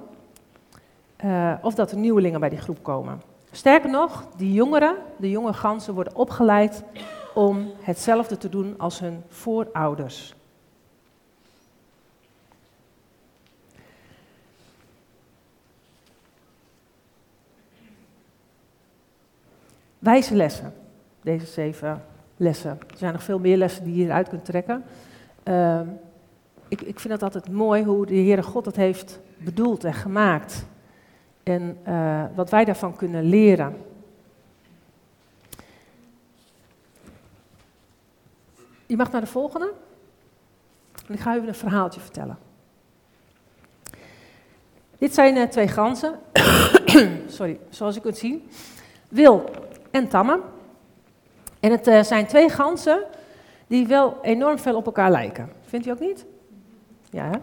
Uh, 1.25 1.53
of 1.61 1.73
dat 1.73 1.91
er 1.91 1.97
nieuwelingen 1.97 2.39
bij 2.39 2.49
die 2.49 2.59
groep 2.59 2.83
komen. 2.83 3.21
Sterker 3.51 3.89
nog, 3.89 4.25
die 4.37 4.53
jongeren, 4.53 4.95
de 5.17 5.29
jonge 5.29 5.53
ganzen, 5.53 5.93
worden 5.93 6.15
opgeleid 6.15 6.83
om 7.33 7.71
hetzelfde 7.79 8.37
te 8.37 8.49
doen 8.49 8.73
als 8.77 8.99
hun 8.99 9.23
voorouders. 9.27 10.35
Wijze 20.01 20.35
lessen, 20.35 20.73
deze 21.21 21.45
zeven 21.45 22.03
lessen. 22.37 22.69
Er 22.69 22.97
zijn 22.97 23.13
nog 23.13 23.23
veel 23.23 23.39
meer 23.39 23.57
lessen 23.57 23.83
die 23.83 23.93
je 23.93 23.99
hieruit 23.99 24.29
kunt 24.29 24.45
trekken. 24.45 24.83
Uh, 25.43 25.81
ik, 26.67 26.81
ik, 26.81 26.99
vind 26.99 27.13
het 27.13 27.23
altijd 27.23 27.49
mooi 27.49 27.83
hoe 27.83 28.05
de 28.05 28.15
Heere 28.15 28.43
God 28.43 28.65
het 28.65 28.75
heeft 28.75 29.19
bedoeld 29.37 29.83
en 29.83 29.93
gemaakt. 29.93 30.65
En 31.43 31.77
uh, 31.87 32.23
wat 32.35 32.49
wij 32.49 32.65
daarvan 32.65 32.95
kunnen 32.95 33.23
leren. 33.23 33.77
Je 38.85 38.97
mag 38.97 39.11
naar 39.11 39.21
de 39.21 39.27
volgende. 39.27 39.73
En 41.07 41.13
ik 41.13 41.19
ga 41.19 41.35
u 41.35 41.47
een 41.47 41.55
verhaaltje 41.55 41.99
vertellen. 41.99 42.37
Dit 44.97 45.13
zijn 45.13 45.35
uh, 45.35 45.43
twee 45.43 45.67
ganzen. 45.67 46.19
Sorry, 47.27 47.59
zoals 47.69 47.97
u 47.97 47.99
kunt 47.99 48.17
zien. 48.17 48.49
Wil 49.07 49.60
en 49.91 50.07
Tamme. 50.07 50.39
En 51.59 51.71
het 51.71 51.87
uh, 51.87 52.03
zijn 52.03 52.25
twee 52.25 52.49
ganzen 52.49 53.03
die 53.67 53.87
wel 53.87 54.17
enorm 54.21 54.59
veel 54.59 54.75
op 54.75 54.85
elkaar 54.85 55.11
lijken. 55.11 55.49
Vindt 55.65 55.85
u 55.85 55.89
ook 55.89 55.99
niet? 55.99 56.25
Ja, 57.09 57.25
hè? 57.25 57.37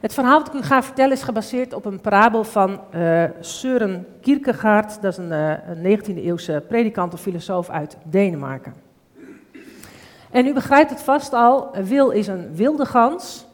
Het 0.00 0.14
verhaal 0.14 0.38
dat 0.38 0.54
ik 0.54 0.60
u 0.60 0.62
ga 0.62 0.82
vertellen 0.82 1.12
is 1.12 1.22
gebaseerd 1.22 1.72
op 1.72 1.84
een 1.84 2.00
parabel 2.00 2.44
van 2.44 2.80
uh, 2.94 3.24
Søren 3.40 4.06
Kierkegaard. 4.20 5.02
Dat 5.02 5.12
is 5.12 5.18
een, 5.18 5.32
uh, 5.32 5.54
een 5.66 6.00
19e 6.00 6.16
eeuwse 6.16 6.62
predikant 6.68 7.14
of 7.14 7.20
filosoof 7.20 7.70
uit 7.70 7.96
Denemarken. 8.02 8.74
En 10.30 10.46
u 10.46 10.52
begrijpt 10.52 10.90
het 10.90 11.02
vast 11.02 11.32
al, 11.32 11.70
Wil 11.84 12.10
is 12.10 12.26
een 12.26 12.54
wilde 12.54 12.86
gans 12.86 13.46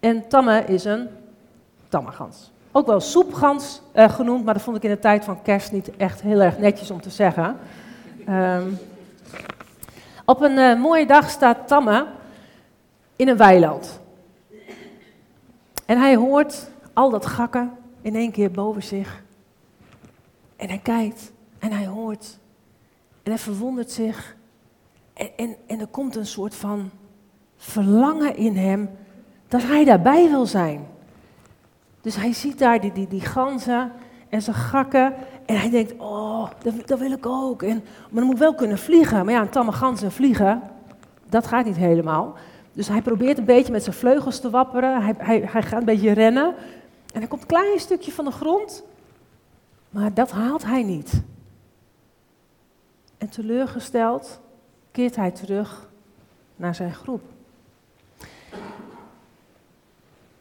en 0.00 0.28
Tamme 0.28 0.64
is 0.64 0.84
een 0.84 1.08
tamme 1.88 2.12
gans. 2.12 2.52
Ook 2.76 2.86
wel 2.86 3.00
soepgans 3.00 3.80
uh, 3.94 4.10
genoemd, 4.10 4.44
maar 4.44 4.54
dat 4.54 4.62
vond 4.62 4.76
ik 4.76 4.82
in 4.82 4.90
de 4.90 4.98
tijd 4.98 5.24
van 5.24 5.42
kerst 5.42 5.72
niet 5.72 5.96
echt 5.96 6.20
heel 6.20 6.40
erg 6.40 6.58
netjes 6.58 6.90
om 6.90 7.00
te 7.00 7.10
zeggen. 7.10 7.56
Um, 8.28 8.78
op 10.24 10.40
een 10.40 10.56
uh, 10.56 10.80
mooie 10.80 11.06
dag 11.06 11.30
staat 11.30 11.68
Tamme 11.68 12.06
in 13.16 13.28
een 13.28 13.36
weiland. 13.36 14.00
En 15.86 15.98
hij 15.98 16.16
hoort 16.16 16.70
al 16.92 17.10
dat 17.10 17.26
gakken 17.26 17.72
in 18.02 18.14
één 18.14 18.30
keer 18.30 18.50
boven 18.50 18.82
zich. 18.82 19.22
En 20.56 20.68
hij 20.68 20.80
kijkt 20.82 21.32
en 21.58 21.72
hij 21.72 21.86
hoort. 21.86 22.38
En 23.22 23.30
hij 23.30 23.40
verwondert 23.40 23.90
zich. 23.90 24.36
En, 25.12 25.28
en, 25.36 25.56
en 25.66 25.80
er 25.80 25.86
komt 25.86 26.16
een 26.16 26.26
soort 26.26 26.54
van 26.54 26.90
verlangen 27.56 28.36
in 28.36 28.56
hem 28.56 28.90
dat 29.48 29.62
hij 29.62 29.84
daarbij 29.84 30.28
wil 30.28 30.46
zijn. 30.46 30.94
Dus 32.06 32.16
hij 32.16 32.32
ziet 32.32 32.58
daar 32.58 32.80
die, 32.80 32.92
die, 32.92 33.06
die 33.06 33.20
ganzen 33.20 33.92
en 34.28 34.42
ze 34.42 34.52
gakken. 34.52 35.14
En 35.46 35.60
hij 35.60 35.70
denkt, 35.70 35.94
oh, 35.98 36.50
dat, 36.62 36.86
dat, 36.86 36.98
wil 36.98 37.10
ik 37.10 37.26
ook. 37.26 37.62
En, 37.62 37.84
maar 38.10 38.20
dan 38.20 38.24
moet 38.24 38.38
wel 38.38 38.54
kunnen 38.54 38.78
vliegen. 38.78 39.24
Maar 39.24 39.34
ja, 39.34 39.40
een 39.40 39.48
tamme 39.48 39.72
gans 39.72 40.02
en 40.02 40.12
vliegen, 40.12 40.62
dat 41.28 41.46
gaat 41.46 41.64
niet 41.64 41.76
helemaal. 41.76 42.34
Dus 42.72 42.88
hij 42.88 43.02
probeert 43.02 43.38
een 43.38 43.44
beetje 43.44 43.72
met 43.72 43.82
zijn 43.82 43.96
vleugels 43.96 44.40
te 44.40 44.50
wapperen. 44.50 45.02
Hij, 45.02 45.14
hij, 45.18 45.48
hij 45.50 45.62
gaat 45.62 45.80
een 45.80 45.86
beetje 45.86 46.12
rennen. 46.12 46.54
En 47.12 47.18
hij 47.20 47.26
komt 47.26 47.40
een 47.40 47.48
klein 47.48 47.80
stukje 47.80 48.12
van 48.12 48.24
de 48.24 48.30
grond. 48.30 48.84
Maar 49.90 50.14
dat 50.14 50.30
haalt 50.30 50.64
hij 50.64 50.82
niet. 50.82 51.22
En 53.18 53.28
teleurgesteld 53.28 54.40
keert 54.90 55.16
hij 55.16 55.30
terug 55.30 55.88
naar 56.56 56.74
zijn 56.74 56.94
groep. 56.94 57.22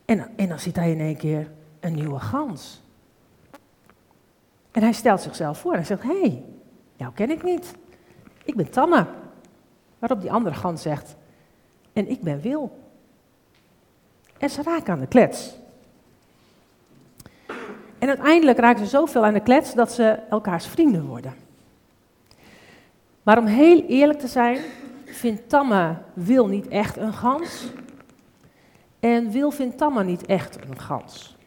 En, 0.05 0.29
en 0.35 0.47
dan 0.47 0.59
ziet 0.59 0.75
hij 0.75 0.91
in 0.91 0.99
één 0.99 1.17
keer 1.17 1.51
een 1.79 1.93
nieuwe 1.93 2.19
gans. 2.19 2.81
En 4.71 4.81
hij 4.81 4.93
stelt 4.93 5.21
zichzelf 5.21 5.59
voor. 5.59 5.73
Hij 5.73 5.83
zegt, 5.83 6.03
hé, 6.03 6.19
hey, 6.19 6.43
jou 6.95 7.13
ken 7.13 7.29
ik 7.29 7.43
niet. 7.43 7.73
Ik 8.43 8.55
ben 8.55 8.69
Tamme. 8.69 9.05
Waarop 9.99 10.21
die 10.21 10.31
andere 10.31 10.55
gans 10.55 10.81
zegt, 10.81 11.15
en 11.93 12.09
ik 12.09 12.21
ben 12.21 12.41
Wil. 12.41 12.79
En 14.37 14.49
ze 14.49 14.63
raken 14.63 14.93
aan 14.93 14.99
de 14.99 15.07
klets. 15.07 15.55
En 17.99 18.07
uiteindelijk 18.07 18.57
raken 18.57 18.85
ze 18.85 18.89
zoveel 18.89 19.25
aan 19.25 19.33
de 19.33 19.39
klets 19.39 19.73
dat 19.73 19.91
ze 19.91 20.19
elkaars 20.29 20.65
vrienden 20.67 21.05
worden. 21.05 21.33
Maar 23.23 23.37
om 23.37 23.45
heel 23.45 23.83
eerlijk 23.87 24.19
te 24.19 24.27
zijn, 24.27 24.57
vindt 25.05 25.49
Tamme 25.49 25.95
Wil 26.13 26.47
niet 26.47 26.67
echt 26.67 26.97
een 26.97 27.13
gans. 27.13 27.67
En 29.05 29.31
Wil 29.31 29.51
vindt 29.51 29.77
Tamme 29.77 30.03
niet 30.03 30.25
echt 30.25 30.57
een 30.67 30.79
gans. 30.79 31.37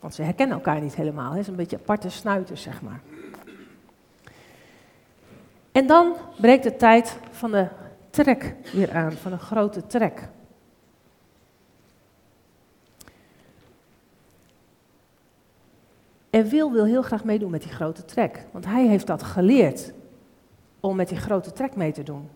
Want 0.00 0.14
ze 0.14 0.22
herkennen 0.22 0.56
elkaar 0.56 0.80
niet 0.80 0.94
helemaal. 0.94 1.30
Het 1.30 1.40
is 1.40 1.46
een 1.46 1.56
beetje 1.56 1.76
aparte 1.76 2.10
snuiters, 2.10 2.62
zeg 2.62 2.82
maar. 2.82 3.00
En 5.72 5.86
dan 5.86 6.14
breekt 6.40 6.62
de 6.62 6.76
tijd 6.76 7.18
van 7.30 7.50
de 7.50 7.68
trek 8.10 8.54
weer 8.72 8.92
aan, 8.92 9.12
van 9.12 9.32
een 9.32 9.38
grote 9.38 9.86
trek. 9.86 10.28
En 16.30 16.48
Wil 16.48 16.72
wil 16.72 16.84
heel 16.84 17.02
graag 17.02 17.24
meedoen 17.24 17.50
met 17.50 17.62
die 17.62 17.72
grote 17.72 18.04
trek, 18.04 18.46
want 18.52 18.64
hij 18.64 18.86
heeft 18.86 19.06
dat 19.06 19.22
geleerd 19.22 19.92
om 20.80 20.96
met 20.96 21.08
die 21.08 21.18
grote 21.18 21.52
trek 21.52 21.76
mee 21.76 21.92
te 21.92 22.02
doen. 22.02 22.28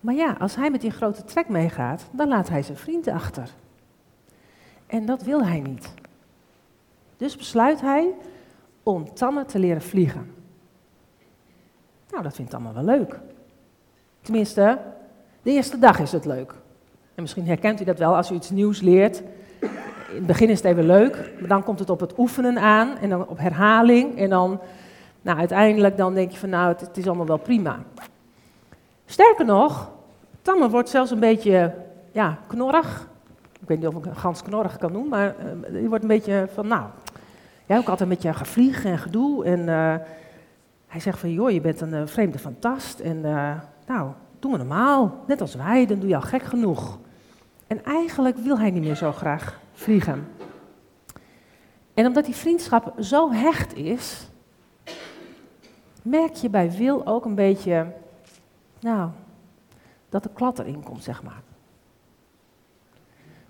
Maar 0.00 0.14
ja, 0.14 0.36
als 0.38 0.56
hij 0.56 0.70
met 0.70 0.80
die 0.80 0.90
grote 0.90 1.24
trek 1.24 1.48
meegaat, 1.48 2.08
dan 2.12 2.28
laat 2.28 2.48
hij 2.48 2.62
zijn 2.62 2.76
vriend 2.76 3.08
achter. 3.08 3.50
En 4.86 5.06
dat 5.06 5.22
wil 5.22 5.44
hij 5.44 5.60
niet. 5.60 5.94
Dus 7.16 7.36
besluit 7.36 7.80
hij 7.80 8.14
om 8.82 9.14
Tamme 9.14 9.44
te 9.44 9.58
leren 9.58 9.82
vliegen. 9.82 10.34
Nou, 12.10 12.22
dat 12.22 12.34
vindt 12.34 12.54
allemaal 12.54 12.74
wel 12.74 12.84
leuk. 12.84 13.18
Tenminste, 14.20 14.78
de 15.42 15.50
eerste 15.50 15.78
dag 15.78 15.98
is 15.98 16.12
het 16.12 16.24
leuk. 16.24 16.54
En 17.14 17.22
misschien 17.22 17.46
herkent 17.46 17.80
u 17.80 17.84
dat 17.84 17.98
wel 17.98 18.16
als 18.16 18.30
u 18.30 18.34
iets 18.34 18.50
nieuws 18.50 18.80
leert. 18.80 19.22
In 19.60 20.16
het 20.16 20.26
begin 20.26 20.48
is 20.48 20.56
het 20.62 20.66
even 20.66 20.86
leuk, 20.86 21.32
maar 21.38 21.48
dan 21.48 21.62
komt 21.62 21.78
het 21.78 21.90
op 21.90 22.00
het 22.00 22.18
oefenen 22.18 22.58
aan 22.58 22.96
en 22.98 23.08
dan 23.08 23.28
op 23.28 23.38
herhaling. 23.38 24.18
En 24.18 24.30
dan, 24.30 24.60
nou, 25.22 25.38
uiteindelijk 25.38 25.96
dan 25.96 26.14
denk 26.14 26.30
je 26.30 26.38
van, 26.38 26.48
nou, 26.48 26.74
het 26.78 26.96
is 26.96 27.06
allemaal 27.06 27.26
wel 27.26 27.38
prima. 27.38 27.78
Sterker 29.10 29.44
nog, 29.44 29.90
Tamme 30.42 30.68
wordt 30.68 30.88
zelfs 30.88 31.10
een 31.10 31.20
beetje, 31.20 31.74
ja, 32.12 32.38
knorrig. 32.46 33.08
Ik 33.60 33.68
weet 33.68 33.78
niet 33.78 33.86
of 33.86 33.94
ik 33.94 34.06
een 34.06 34.16
gans 34.16 34.42
knorrig 34.42 34.76
kan 34.76 34.92
noemen, 34.92 35.10
maar 35.10 35.34
uh, 35.38 35.74
die 35.80 35.88
wordt 35.88 36.02
een 36.02 36.08
beetje 36.08 36.48
van, 36.54 36.66
nou, 36.66 36.84
jij 37.66 37.78
ook 37.78 37.88
altijd 37.88 38.08
met 38.08 38.22
je 38.22 38.34
gevlieg 38.34 38.84
en 38.84 38.98
gedoe 38.98 39.44
en... 39.44 39.60
Uh, 39.60 39.94
hij 40.86 41.00
zegt 41.00 41.18
van, 41.18 41.32
joh, 41.32 41.50
je 41.50 41.60
bent 41.60 41.80
een 41.80 41.92
uh, 41.92 42.02
vreemde 42.04 42.38
fantast 42.38 43.00
en 43.00 43.20
nou, 43.86 44.10
doe 44.38 44.50
maar 44.50 44.58
normaal. 44.58 45.24
Net 45.26 45.40
als 45.40 45.54
wij, 45.54 45.86
dan 45.86 45.98
doe 45.98 46.08
je 46.08 46.14
al 46.14 46.20
gek 46.20 46.42
genoeg. 46.42 46.98
En 47.66 47.84
eigenlijk 47.84 48.36
wil 48.36 48.58
hij 48.58 48.70
niet 48.70 48.82
meer 48.82 48.94
zo 48.94 49.12
graag 49.12 49.60
vliegen. 49.72 50.28
En 51.94 52.06
omdat 52.06 52.24
die 52.24 52.34
vriendschap 52.34 52.94
zo 53.00 53.32
hecht 53.32 53.74
is, 53.74 54.28
merk 56.02 56.34
je 56.34 56.50
bij 56.50 56.70
Wil 56.70 57.06
ook 57.06 57.24
een 57.24 57.34
beetje, 57.34 57.86
nou, 58.80 59.10
dat 60.08 60.22
de 60.22 60.30
klad 60.32 60.58
erin 60.58 60.82
komt, 60.82 61.04
zeg 61.04 61.22
maar. 61.22 61.42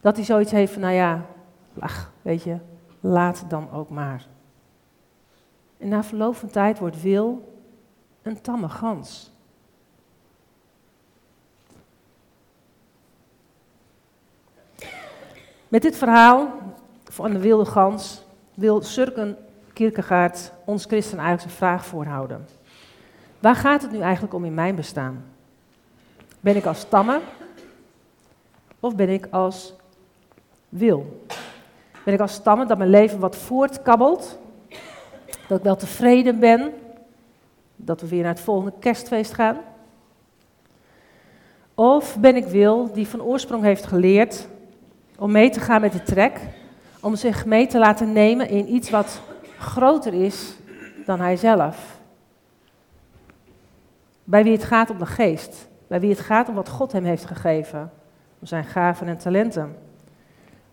Dat 0.01 0.17
hij 0.17 0.25
zoiets 0.25 0.51
heeft 0.51 0.73
van, 0.73 0.83
nou 0.83 0.95
ja, 0.95 1.27
ach, 1.79 2.13
weet 2.23 2.43
je, 2.43 2.59
laat 3.01 3.45
dan 3.49 3.71
ook 3.71 3.91
maar. 3.91 4.27
En 5.79 5.89
na 5.89 6.03
verloop 6.03 6.37
van 6.37 6.49
tijd 6.49 6.79
wordt 6.79 7.03
Wil 7.03 7.59
een 8.23 8.41
tamme 8.41 8.69
gans. 8.69 9.33
Met 15.69 15.83
dit 15.83 15.97
verhaal 15.97 16.49
van 17.05 17.33
de 17.33 17.39
wilde 17.39 17.65
gans 17.65 18.23
wil 18.55 18.83
Surken 18.83 19.37
Kierkegaard 19.73 20.53
ons 20.65 20.85
christen 20.85 21.19
eigenlijk 21.19 21.49
zijn 21.49 21.57
vraag 21.57 21.87
voorhouden. 21.87 22.47
Waar 23.41 23.57
gaat 23.57 23.83
het 23.83 23.93
nu 23.93 24.01
eigenlijk 24.01 24.35
om 24.35 24.45
in 24.45 24.55
mijn 24.55 24.75
bestaan? 24.75 25.25
Ben 26.41 26.57
ik 26.57 26.67
als 26.67 26.89
tamme 26.89 27.21
of 28.81 28.97
ben 28.97 29.09
ik 29.09 29.27
als 29.31 29.75
wil? 30.69 31.25
Ben 32.05 32.15
ik 32.15 32.21
als 32.21 32.33
stammen 32.33 32.69
dat 32.69 32.79
mijn 32.79 32.91
leven 32.91 33.19
wat 33.19 33.37
voortkabbelt? 33.37 34.39
Dat 35.49 35.59
ik 35.59 35.65
wel 35.65 35.77
tevreden 35.77 36.39
ben? 36.39 36.73
Dat 37.77 38.01
we 38.01 38.09
weer 38.09 38.23
naar 38.23 38.35
het 38.35 38.41
volgende 38.41 38.73
kerstfeest 38.79 39.33
gaan? 39.33 39.57
Of 41.75 42.19
ben 42.19 42.37
ik 42.37 42.47
wil 42.47 42.93
die 42.93 43.09
van 43.09 43.23
oorsprong 43.23 43.63
heeft 43.63 43.87
geleerd 43.87 44.49
om 45.19 45.33
mee 45.33 45.51
te 45.51 45.61
gaan 45.61 45.81
met 45.81 45.93
de 45.93 46.03
trek, 46.03 46.41
om 47.01 47.17
zich 47.17 47.45
mee 47.45 47.67
te 47.67 47.79
laten 47.79 48.13
nemen 48.13 48.49
in 48.49 48.75
iets 48.75 48.91
wat 48.91 49.21
groter 49.59 50.15
is 50.15 50.55
dan 51.07 51.21
hij 51.21 51.37
zelf? 51.37 52.00
Bij 54.31 54.43
wie 54.43 54.53
het 54.53 54.65
gaat 54.65 54.91
om 54.91 54.99
de 54.99 55.07
geest, 55.07 55.69
bij 55.87 56.01
wie 56.01 56.11
het 56.11 56.21
gaat 56.21 56.49
om 56.49 56.55
wat 56.55 56.69
God 56.69 56.93
hem 56.93 57.05
heeft 57.05 57.25
gegeven, 57.25 57.93
om 58.39 58.47
zijn 58.47 58.65
gaven 58.65 59.07
en 59.07 59.19
talenten 59.19 59.77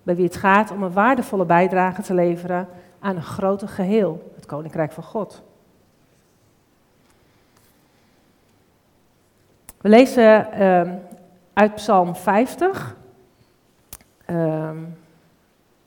bij 0.03 0.15
wie 0.15 0.25
het 0.25 0.35
gaat 0.35 0.71
om 0.71 0.83
een 0.83 0.93
waardevolle 0.93 1.45
bijdrage 1.45 2.01
te 2.01 2.13
leveren 2.13 2.67
aan 2.99 3.15
een 3.15 3.23
groter 3.23 3.67
geheel, 3.67 4.31
het 4.35 4.45
Koninkrijk 4.45 4.91
van 4.91 5.03
God. 5.03 5.43
We 9.81 9.89
lezen 9.89 10.47
uh, 10.59 10.93
uit 11.53 11.75
Psalm 11.75 12.15
50. 12.15 12.95
Uh, 14.29 14.69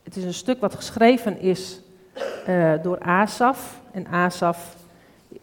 het 0.02 0.16
is 0.16 0.24
een 0.24 0.34
stuk 0.34 0.60
wat 0.60 0.74
geschreven 0.74 1.40
is 1.40 1.80
uh, 2.48 2.72
door 2.82 2.98
Asaf. 2.98 3.80
En 3.90 4.06
Asaf 4.06 4.76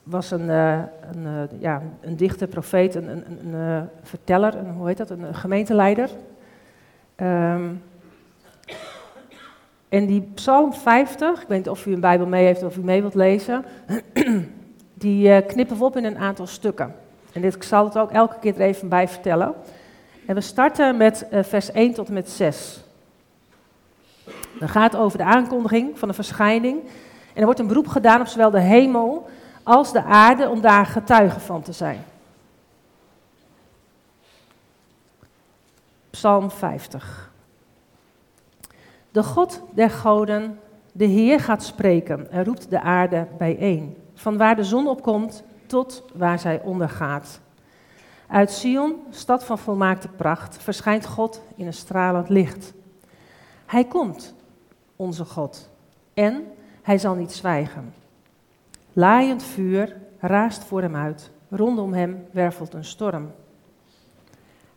was 0.03 0.31
een, 0.31 0.49
uh, 0.49 0.79
een, 1.11 1.23
uh, 1.23 1.61
ja, 1.61 1.81
een 2.01 2.15
dichter, 2.15 2.47
profeet, 2.47 2.95
een, 2.95 3.09
een, 3.09 3.53
een 3.53 3.89
verteller, 4.03 4.55
een, 4.55 4.71
hoe 4.71 4.87
heet 4.87 4.97
dat, 4.97 5.09
een 5.09 5.35
gemeenteleider. 5.35 6.09
Um, 7.21 7.83
en 9.89 10.05
die 10.05 10.21
Psalm 10.33 10.73
50, 10.73 11.41
ik 11.41 11.47
weet 11.47 11.57
niet 11.57 11.69
of 11.69 11.85
u 11.85 11.93
een 11.93 11.99
Bijbel 11.99 12.27
mee 12.27 12.45
heeft 12.45 12.63
of 12.63 12.77
u 12.77 12.81
mee 12.81 13.01
wilt 13.01 13.15
lezen, 13.15 13.65
die 14.93 15.41
knippen 15.41 15.77
we 15.77 15.83
op 15.83 15.97
in 15.97 16.05
een 16.05 16.17
aantal 16.17 16.47
stukken. 16.47 16.95
En 17.33 17.41
dit, 17.41 17.55
ik 17.55 17.63
zal 17.63 17.85
het 17.85 17.97
ook 17.97 18.11
elke 18.11 18.39
keer 18.39 18.55
er 18.55 18.61
even 18.61 18.89
bij 18.89 19.07
vertellen. 19.07 19.53
En 20.25 20.35
we 20.35 20.41
starten 20.41 20.97
met 20.97 21.27
vers 21.31 21.71
1 21.71 21.93
tot 21.93 22.07
en 22.07 22.13
met 22.13 22.29
6. 22.29 22.79
Dat 24.59 24.69
gaat 24.69 24.95
over 24.95 25.17
de 25.17 25.23
aankondiging 25.23 25.99
van 25.99 26.07
de 26.07 26.13
verschijning. 26.13 26.79
En 27.33 27.39
er 27.39 27.45
wordt 27.45 27.59
een 27.59 27.67
beroep 27.67 27.87
gedaan 27.87 28.21
op 28.21 28.27
zowel 28.27 28.49
de 28.49 28.59
hemel 28.59 29.29
als 29.67 29.91
de 29.91 30.03
aarde 30.03 30.49
om 30.49 30.61
daar 30.61 30.85
getuige 30.85 31.39
van 31.39 31.61
te 31.61 31.71
zijn. 31.71 32.03
Psalm 36.09 36.51
50. 36.51 37.31
De 39.11 39.23
God 39.23 39.61
der 39.73 39.89
goden, 39.89 40.59
de 40.91 41.05
Heer 41.05 41.39
gaat 41.39 41.63
spreken 41.63 42.31
en 42.31 42.43
roept 42.43 42.69
de 42.69 42.81
aarde 42.81 43.27
bijeen. 43.37 43.97
Van 44.13 44.37
waar 44.37 44.55
de 44.55 44.63
zon 44.63 44.87
opkomt 44.87 45.43
tot 45.65 46.03
waar 46.13 46.39
zij 46.39 46.61
ondergaat. 46.61 47.39
Uit 48.27 48.51
Sion, 48.51 48.95
stad 49.09 49.43
van 49.43 49.57
volmaakte 49.57 50.07
pracht, 50.07 50.57
verschijnt 50.57 51.05
God 51.05 51.41
in 51.55 51.65
een 51.65 51.73
stralend 51.73 52.29
licht. 52.29 52.73
Hij 53.65 53.85
komt, 53.85 54.33
onze 54.95 55.25
God, 55.25 55.69
en 56.13 56.43
hij 56.81 56.97
zal 56.97 57.15
niet 57.15 57.31
zwijgen. 57.31 57.93
Laaiend 58.97 59.43
vuur 59.43 59.95
raast 60.19 60.63
voor 60.63 60.81
hem 60.81 60.95
uit, 60.95 61.31
rondom 61.49 61.93
hem 61.93 62.25
wervelt 62.31 62.73
een 62.73 62.85
storm. 62.85 63.31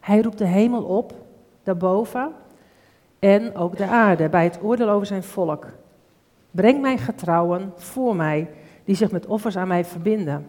Hij 0.01 0.21
roept 0.21 0.39
de 0.39 0.47
hemel 0.47 0.83
op, 0.83 1.15
daarboven, 1.63 2.33
en 3.19 3.55
ook 3.55 3.77
de 3.77 3.87
aarde 3.87 4.29
bij 4.29 4.45
het 4.45 4.59
oordeel 4.63 4.89
over 4.89 5.07
zijn 5.07 5.23
volk. 5.23 5.67
Breng 6.51 6.81
mijn 6.81 6.99
getrouwen 6.99 7.73
voor 7.77 8.17
mij, 8.17 8.51
die 8.85 8.95
zich 8.95 9.11
met 9.11 9.27
offers 9.27 9.57
aan 9.57 9.69
mij 9.69 9.85
verbinden. 9.85 10.47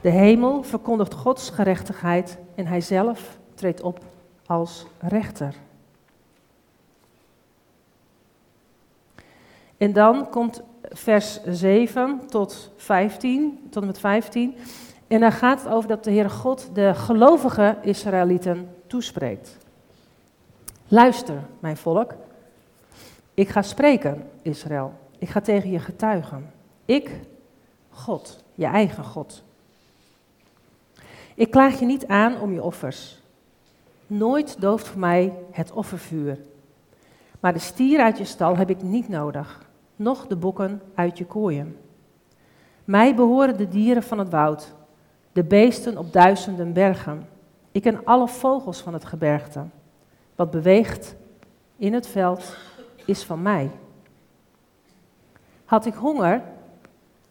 De 0.00 0.10
hemel 0.10 0.62
verkondigt 0.62 1.14
Gods 1.14 1.50
gerechtigheid 1.50 2.38
en 2.54 2.66
hij 2.66 2.80
zelf 2.80 3.38
treedt 3.54 3.82
op 3.82 3.98
als 4.46 4.86
rechter. 4.98 5.54
En 9.76 9.92
dan 9.92 10.30
komt 10.30 10.62
vers 10.88 11.40
7 11.44 12.20
tot 12.26 12.70
15, 12.76 13.66
tot 13.70 13.82
en 13.82 13.88
met 13.88 13.98
15. 13.98 14.56
En 15.06 15.20
daar 15.20 15.32
gaat 15.32 15.62
het 15.62 15.72
over 15.72 15.88
dat 15.88 16.04
de 16.04 16.10
Heere 16.10 16.28
God 16.28 16.70
de 16.72 16.94
gelovige 16.94 17.76
Israëlieten 17.82 18.68
toespreekt. 18.86 19.56
Luister, 20.88 21.42
mijn 21.58 21.76
volk. 21.76 22.14
Ik 23.34 23.48
ga 23.48 23.62
spreken, 23.62 24.28
Israël. 24.42 24.92
Ik 25.18 25.28
ga 25.28 25.40
tegen 25.40 25.70
je 25.70 25.78
getuigen. 25.78 26.50
Ik, 26.84 27.10
God, 27.90 28.44
je 28.54 28.66
eigen 28.66 29.04
God. 29.04 29.42
Ik 31.34 31.50
klaag 31.50 31.78
je 31.78 31.86
niet 31.86 32.06
aan 32.06 32.40
om 32.40 32.52
je 32.52 32.62
offers. 32.62 33.18
Nooit 34.06 34.60
dooft 34.60 34.88
voor 34.88 35.00
mij 35.00 35.32
het 35.50 35.72
offervuur. 35.72 36.38
Maar 37.40 37.52
de 37.52 37.58
stier 37.58 38.00
uit 38.00 38.18
je 38.18 38.24
stal 38.24 38.56
heb 38.56 38.70
ik 38.70 38.82
niet 38.82 39.08
nodig, 39.08 39.69
noch 40.00 40.26
de 40.26 40.36
bokken 40.36 40.82
uit 40.94 41.18
je 41.18 41.26
kooien. 41.26 41.76
Mij 42.84 43.14
behoren 43.14 43.56
de 43.56 43.68
dieren 43.68 44.02
van 44.02 44.18
het 44.18 44.30
woud, 44.30 44.74
de 45.32 45.44
beesten 45.44 45.98
op 45.98 46.12
duizenden 46.12 46.72
bergen. 46.72 47.28
Ik 47.72 47.82
ken 47.82 48.04
alle 48.04 48.28
vogels 48.28 48.80
van 48.80 48.92
het 48.92 49.04
gebergte. 49.04 49.64
Wat 50.34 50.50
beweegt 50.50 51.16
in 51.76 51.92
het 51.94 52.06
veld 52.06 52.56
is 53.04 53.24
van 53.24 53.42
mij. 53.42 53.70
Had 55.64 55.86
ik 55.86 55.94
honger, 55.94 56.42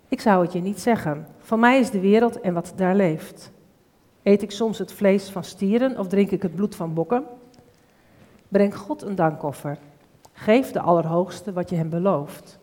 ik 0.08 0.22
zou 0.22 0.44
het 0.44 0.54
je 0.54 0.62
niet 0.62 0.80
zeggen. 0.80 1.28
Van 1.40 1.60
mij 1.60 1.80
is 1.80 1.90
de 1.90 2.00
wereld 2.00 2.42
en 2.42 2.54
wat 2.54 2.74
daar 2.76 2.96
leeft. 2.96 3.52
Eet 4.24 4.42
ik 4.42 4.52
soms 4.52 4.78
het 4.78 4.92
vlees 4.92 5.30
van 5.30 5.44
stieren 5.44 5.98
of 5.98 6.08
drink 6.08 6.32
ik 6.32 6.42
het 6.42 6.56
bloed 6.56 6.76
van 6.76 6.94
bokken? 6.94 7.24
Breng 8.48 8.78
God 8.78 9.02
een 9.02 9.16
dankoffer. 9.16 9.78
Geef 10.40 10.72
de 10.72 10.80
Allerhoogste 10.80 11.54
wat 11.54 11.70
je 11.70 11.76
hem 11.76 11.90
belooft. 11.90 12.60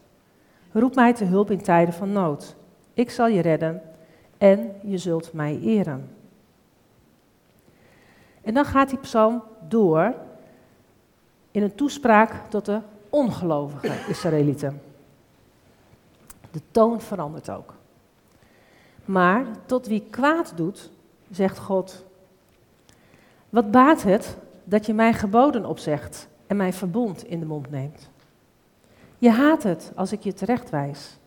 Roep 0.72 0.94
mij 0.94 1.14
te 1.14 1.24
hulp 1.24 1.50
in 1.50 1.62
tijden 1.62 1.94
van 1.94 2.12
nood. 2.12 2.56
Ik 2.94 3.10
zal 3.10 3.26
je 3.26 3.40
redden 3.40 3.82
en 4.38 4.72
je 4.82 4.98
zult 4.98 5.32
mij 5.32 5.60
eren. 5.60 6.10
En 8.42 8.54
dan 8.54 8.64
gaat 8.64 8.88
die 8.88 8.98
psalm 8.98 9.42
door 9.68 10.14
in 11.50 11.62
een 11.62 11.74
toespraak 11.74 12.34
tot 12.48 12.64
de 12.64 12.80
ongelovige 13.08 14.10
Israëlieten. 14.10 14.80
De 16.50 16.60
toon 16.70 17.00
verandert 17.00 17.50
ook. 17.50 17.74
Maar 19.04 19.46
tot 19.66 19.86
wie 19.86 20.06
kwaad 20.10 20.52
doet, 20.56 20.90
zegt 21.30 21.58
God: 21.58 22.04
Wat 23.48 23.70
baat 23.70 24.02
het 24.02 24.36
dat 24.64 24.86
je 24.86 24.94
mijn 24.94 25.14
geboden 25.14 25.64
opzegt 25.64 26.28
en 26.46 26.56
mijn 26.56 26.72
verbond 26.72 27.24
in 27.24 27.40
de 27.40 27.46
mond 27.46 27.70
neemt? 27.70 28.10
Je 29.18 29.30
haat 29.30 29.62
het 29.62 29.92
als 29.94 30.12
ik 30.12 30.22
je 30.22 30.32
terechtwijs. 30.32 31.18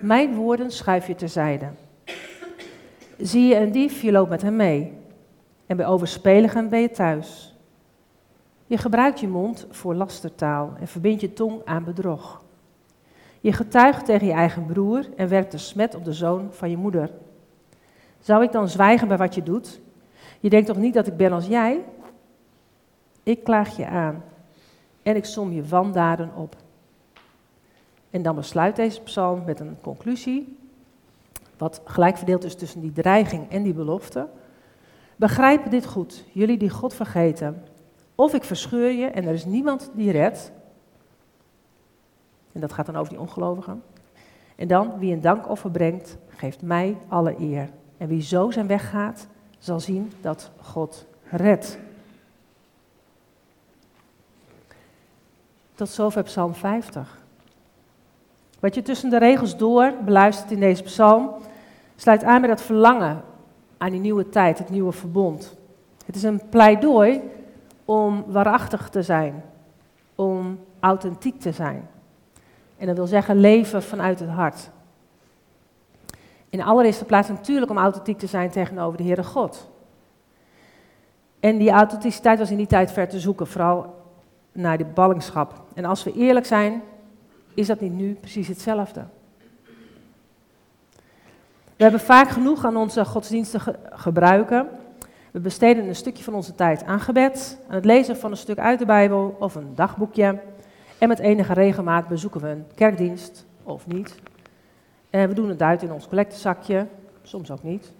Mijn 0.00 0.34
woorden 0.34 0.70
schuif 0.70 1.06
je 1.06 1.14
terzijde. 1.14 1.68
Zie 3.18 3.46
je 3.46 3.56
een 3.56 3.72
dief, 3.72 4.02
je 4.02 4.12
loopt 4.12 4.30
met 4.30 4.42
hem 4.42 4.56
mee. 4.56 4.92
En 5.66 5.76
bij 5.76 5.86
overspeligen 5.86 6.68
ben 6.68 6.80
je 6.80 6.90
thuis. 6.90 7.56
Je 8.66 8.78
gebruikt 8.78 9.20
je 9.20 9.28
mond 9.28 9.66
voor 9.70 9.94
lastertaal 9.94 10.72
en 10.80 10.88
verbindt 10.88 11.20
je 11.20 11.32
tong 11.32 11.60
aan 11.64 11.84
bedrog. 11.84 12.42
Je 13.40 13.52
getuigt 13.52 14.04
tegen 14.04 14.26
je 14.26 14.32
eigen 14.32 14.66
broer 14.66 15.06
en 15.16 15.28
werpt 15.28 15.52
de 15.52 15.58
smet 15.58 15.94
op 15.94 16.04
de 16.04 16.12
zoon 16.12 16.48
van 16.50 16.70
je 16.70 16.76
moeder. 16.76 17.10
Zou 18.20 18.42
ik 18.42 18.52
dan 18.52 18.68
zwijgen 18.68 19.08
bij 19.08 19.16
wat 19.16 19.34
je 19.34 19.42
doet? 19.42 19.80
Je 20.40 20.50
denkt 20.50 20.66
toch 20.66 20.76
niet 20.76 20.94
dat 20.94 21.06
ik 21.06 21.16
ben 21.16 21.32
als 21.32 21.46
jij? 21.46 21.84
Ik 23.22 23.44
klaag 23.44 23.76
je 23.76 23.86
aan 23.86 24.22
en 25.02 25.16
ik 25.16 25.24
som 25.24 25.52
je 25.52 25.64
wandaden 25.64 26.34
op. 26.34 26.56
En 28.10 28.22
dan 28.22 28.34
besluit 28.34 28.76
deze 28.76 29.00
psalm 29.00 29.44
met 29.44 29.60
een 29.60 29.76
conclusie, 29.80 30.56
wat 31.58 31.80
gelijk 31.84 32.16
verdeeld 32.16 32.44
is 32.44 32.54
tussen 32.54 32.80
die 32.80 32.92
dreiging 32.92 33.50
en 33.50 33.62
die 33.62 33.74
belofte. 33.74 34.28
Begrijp 35.16 35.70
dit 35.70 35.86
goed, 35.86 36.24
jullie 36.32 36.58
die 36.58 36.70
God 36.70 36.94
vergeten 36.94 37.62
of 38.14 38.34
ik 38.34 38.44
verscheur 38.44 38.90
je 38.90 39.06
en 39.06 39.24
er 39.24 39.32
is 39.32 39.44
niemand 39.44 39.90
die 39.94 40.10
redt. 40.10 40.52
En 42.52 42.60
dat 42.60 42.72
gaat 42.72 42.86
dan 42.86 42.96
over 42.96 43.12
die 43.12 43.20
ongelovigen. 43.20 43.82
En 44.56 44.68
dan, 44.68 44.98
wie 44.98 45.12
een 45.12 45.20
dankoffer 45.20 45.70
brengt, 45.70 46.16
geeft 46.28 46.62
mij 46.62 46.96
alle 47.08 47.34
eer. 47.38 47.70
En 47.96 48.08
wie 48.08 48.22
zo 48.22 48.50
zijn 48.50 48.66
weg 48.66 48.90
gaat, 48.90 49.26
zal 49.58 49.80
zien 49.80 50.12
dat 50.20 50.50
God 50.60 51.06
redt. 51.30 51.78
Tot 55.74 55.88
zover 55.88 56.22
Psalm 56.22 56.54
50. 56.54 57.20
Wat 58.60 58.74
je 58.74 58.82
tussen 58.82 59.10
de 59.10 59.18
regels 59.18 59.56
door 59.56 59.92
beluistert 60.04 60.50
in 60.50 60.60
deze 60.60 60.82
psalm, 60.82 61.30
sluit 61.96 62.24
aan 62.24 62.40
bij 62.40 62.50
dat 62.50 62.62
verlangen 62.62 63.22
aan 63.78 63.90
die 63.90 64.00
nieuwe 64.00 64.28
tijd, 64.28 64.58
het 64.58 64.70
nieuwe 64.70 64.92
verbond. 64.92 65.56
Het 66.06 66.16
is 66.16 66.22
een 66.22 66.48
pleidooi 66.48 67.20
om 67.84 68.24
waarachtig 68.26 68.88
te 68.88 69.02
zijn, 69.02 69.44
om 70.14 70.58
authentiek 70.80 71.40
te 71.40 71.52
zijn. 71.52 71.88
En 72.76 72.86
dat 72.86 72.96
wil 72.96 73.06
zeggen 73.06 73.36
leven 73.36 73.82
vanuit 73.82 74.20
het 74.20 74.28
hart. 74.28 74.70
In 76.48 76.58
de 76.58 76.64
allereerste 76.64 77.04
plaats 77.04 77.28
natuurlijk 77.28 77.70
om 77.70 77.78
authentiek 77.78 78.18
te 78.18 78.26
zijn 78.26 78.50
tegenover 78.50 78.96
de 78.98 79.04
Heere 79.04 79.24
God. 79.24 79.70
En 81.40 81.58
die 81.58 81.70
authenticiteit 81.70 82.38
was 82.38 82.50
in 82.50 82.56
die 82.56 82.66
tijd 82.66 82.92
ver 82.92 83.08
te 83.08 83.20
zoeken, 83.20 83.46
vooral 83.46 84.01
naar 84.52 84.78
de 84.78 84.84
ballingschap. 84.84 85.62
En 85.74 85.84
als 85.84 86.04
we 86.04 86.12
eerlijk 86.12 86.46
zijn, 86.46 86.82
is 87.54 87.66
dat 87.66 87.80
niet 87.80 87.92
nu 87.92 88.14
precies 88.14 88.48
hetzelfde. 88.48 89.04
We 91.76 91.88
hebben 91.88 92.00
vaak 92.00 92.28
genoeg 92.28 92.64
aan 92.64 92.76
onze 92.76 93.04
godsdienstige 93.04 93.78
gebruiken. 93.90 94.68
We 95.30 95.40
besteden 95.40 95.88
een 95.88 95.96
stukje 95.96 96.24
van 96.24 96.34
onze 96.34 96.54
tijd 96.54 96.84
aan 96.84 97.00
gebed, 97.00 97.58
aan 97.68 97.74
het 97.74 97.84
lezen 97.84 98.16
van 98.16 98.30
een 98.30 98.36
stuk 98.36 98.58
uit 98.58 98.78
de 98.78 98.86
Bijbel 98.86 99.36
of 99.38 99.54
een 99.54 99.74
dagboekje. 99.74 100.40
En 100.98 101.08
met 101.08 101.18
enige 101.18 101.52
regelmaat 101.52 102.08
bezoeken 102.08 102.40
we 102.40 102.48
een 102.48 102.66
kerkdienst 102.74 103.46
of 103.62 103.86
niet. 103.86 104.14
En 105.10 105.28
we 105.28 105.34
doen 105.34 105.48
het 105.48 105.62
uit 105.62 105.82
in 105.82 105.92
ons 105.92 106.08
collectezakje, 106.08 106.86
soms 107.22 107.50
ook 107.50 107.62
niet. 107.62 107.92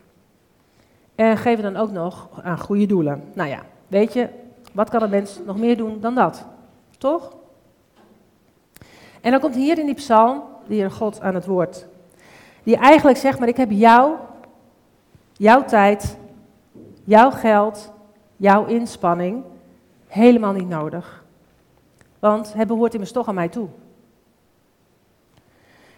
En 1.15 1.37
geven 1.37 1.63
dan 1.63 1.77
ook 1.77 1.91
nog 1.91 2.29
aan 2.43 2.59
goede 2.59 2.87
doelen. 2.87 3.23
Nou 3.35 3.49
ja, 3.49 3.61
weet 3.89 4.13
je, 4.13 4.29
wat 4.73 4.91
kan 4.91 5.03
een 5.03 5.11
mens 5.11 5.41
nog 5.47 5.57
meer 5.57 5.77
doen 5.77 6.01
dan 6.01 6.15
dat? 6.15 6.47
Toch? 6.99 7.37
En 9.21 9.31
dan 9.31 9.41
komt 9.41 9.55
hier 9.55 9.79
in 9.79 9.87
die 9.87 9.95
psalm 9.95 10.43
de 10.67 10.75
Heer 10.75 10.91
God 10.91 11.21
aan 11.21 11.35
het 11.35 11.47
woord. 11.47 11.87
Die 12.63 12.77
eigenlijk 12.77 13.19
zegt, 13.19 13.39
maar 13.39 13.49
ik 13.49 13.57
heb 13.57 13.71
jou, 13.71 14.15
jouw 15.33 15.65
tijd, 15.65 16.17
jouw 17.05 17.31
geld, 17.31 17.93
jouw 18.37 18.65
inspanning 18.65 19.45
helemaal 20.07 20.53
niet 20.53 20.69
nodig. 20.69 21.25
Want 22.19 22.53
het 22.53 22.69
behoort 22.69 22.95
immers 22.95 23.13
toch 23.13 23.29
aan 23.29 23.35
mij 23.35 23.49
toe. 23.49 23.69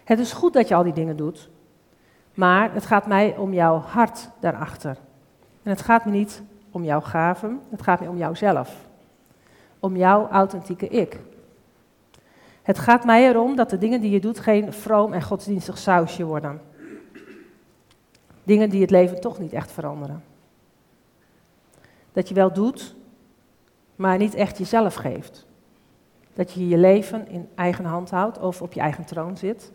Het 0.03 0.19
is 0.19 0.33
goed 0.33 0.53
dat 0.53 0.67
je 0.67 0.75
al 0.75 0.83
die 0.83 0.93
dingen 0.93 1.17
doet, 1.17 1.49
maar 2.33 2.73
het 2.73 2.85
gaat 2.85 3.07
mij 3.07 3.35
om 3.37 3.53
jouw 3.53 3.77
hart 3.77 4.29
daarachter. 4.39 4.97
En 5.63 5.69
het 5.69 5.81
gaat 5.81 6.05
me 6.05 6.11
niet 6.11 6.43
om 6.75 6.83
jouw 6.83 7.01
gaven, 7.01 7.61
het 7.69 7.81
gaat 7.81 7.99
me 7.99 8.09
om 8.09 8.17
jouzelf. 8.17 8.87
Om 9.79 9.97
jouw 9.97 10.27
authentieke 10.29 10.87
ik. 10.87 11.19
Het 12.61 12.79
gaat 12.79 13.05
mij 13.05 13.27
erom 13.27 13.55
dat 13.55 13.69
de 13.69 13.77
dingen 13.77 14.01
die 14.01 14.11
je 14.11 14.19
doet 14.19 14.39
geen 14.39 14.73
vroom 14.73 15.13
en 15.13 15.21
godsdienstig 15.21 15.77
sausje 15.77 16.23
worden. 16.23 16.61
Dingen 18.43 18.69
die 18.69 18.81
het 18.81 18.89
leven 18.89 19.21
toch 19.21 19.39
niet 19.39 19.53
echt 19.53 19.71
veranderen. 19.71 20.23
Dat 22.11 22.27
je 22.27 22.33
wel 22.33 22.53
doet, 22.53 22.95
maar 23.95 24.17
niet 24.17 24.33
echt 24.33 24.57
jezelf 24.57 24.95
geeft. 24.95 25.45
Dat 26.33 26.51
je 26.51 26.67
je 26.67 26.77
leven 26.77 27.27
in 27.27 27.49
eigen 27.55 27.85
hand 27.85 28.09
houdt 28.09 28.39
of 28.39 28.61
op 28.61 28.73
je 28.73 28.79
eigen 28.79 29.05
troon 29.05 29.37
zit. 29.37 29.71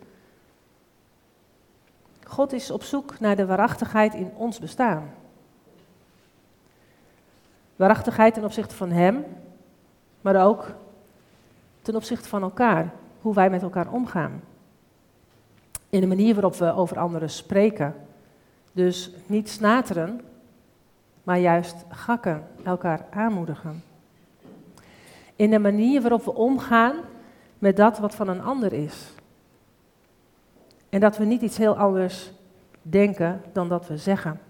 God 2.25 2.53
is 2.53 2.71
op 2.71 2.83
zoek 2.83 3.21
naar 3.21 3.37
de 3.37 3.47
waarachtigheid 3.47 4.15
in 4.15 4.31
ons 4.37 4.59
bestaan. 4.59 5.11
Waarachtigheid 7.81 8.35
ten 8.35 8.45
opzichte 8.45 8.75
van 8.75 8.91
Hem, 8.91 9.25
maar 10.21 10.47
ook 10.47 10.75
ten 11.83 11.95
opzichte 11.97 12.29
van 12.29 12.43
elkaar, 12.43 12.93
hoe 13.21 13.35
wij 13.35 13.51
met 13.51 13.63
elkaar 13.63 13.93
omgaan. 13.93 14.43
In 15.89 16.01
de 16.01 16.07
manier 16.07 16.35
waarop 16.35 16.55
we 16.55 16.73
over 16.73 16.99
anderen 16.99 17.31
spreken. 17.31 17.95
Dus 18.73 19.11
niet 19.27 19.49
snateren, 19.49 20.21
maar 21.23 21.39
juist 21.39 21.77
gakken, 21.89 22.47
elkaar 22.65 23.07
aanmoedigen. 23.11 23.83
In 25.37 25.51
de 25.51 25.59
manier 25.59 26.01
waarop 26.01 26.25
we 26.25 26.35
omgaan 26.35 26.97
met 27.59 27.77
dat 27.77 27.99
wat 27.99 28.15
van 28.15 28.29
een 28.29 28.43
ander 28.43 28.73
is. 28.73 29.13
En 30.89 31.01
dat 31.01 31.17
we 31.17 31.25
niet 31.25 31.43
iets 31.43 31.57
heel 31.57 31.77
anders 31.77 32.33
denken 32.83 33.43
dan 33.53 33.69
dat 33.69 33.87
we 33.87 33.97
zeggen. 33.97 34.41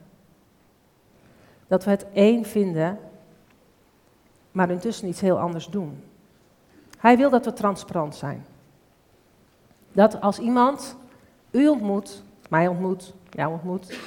Dat 1.66 1.84
we 1.84 1.90
het 1.90 2.06
één 2.12 2.44
vinden, 2.44 2.98
maar 4.52 4.70
intussen 4.70 5.08
iets 5.08 5.20
heel 5.20 5.38
anders 5.38 5.66
doen. 5.66 6.04
Hij 6.98 7.16
wil 7.16 7.30
dat 7.30 7.44
we 7.44 7.52
transparant 7.52 8.16
zijn. 8.16 8.46
Dat 9.92 10.20
als 10.20 10.38
iemand 10.38 10.96
u 11.50 11.68
ontmoet, 11.68 12.22
mij 12.48 12.68
ontmoet, 12.68 13.14
jou 13.30 13.52
ontmoet, 13.52 13.98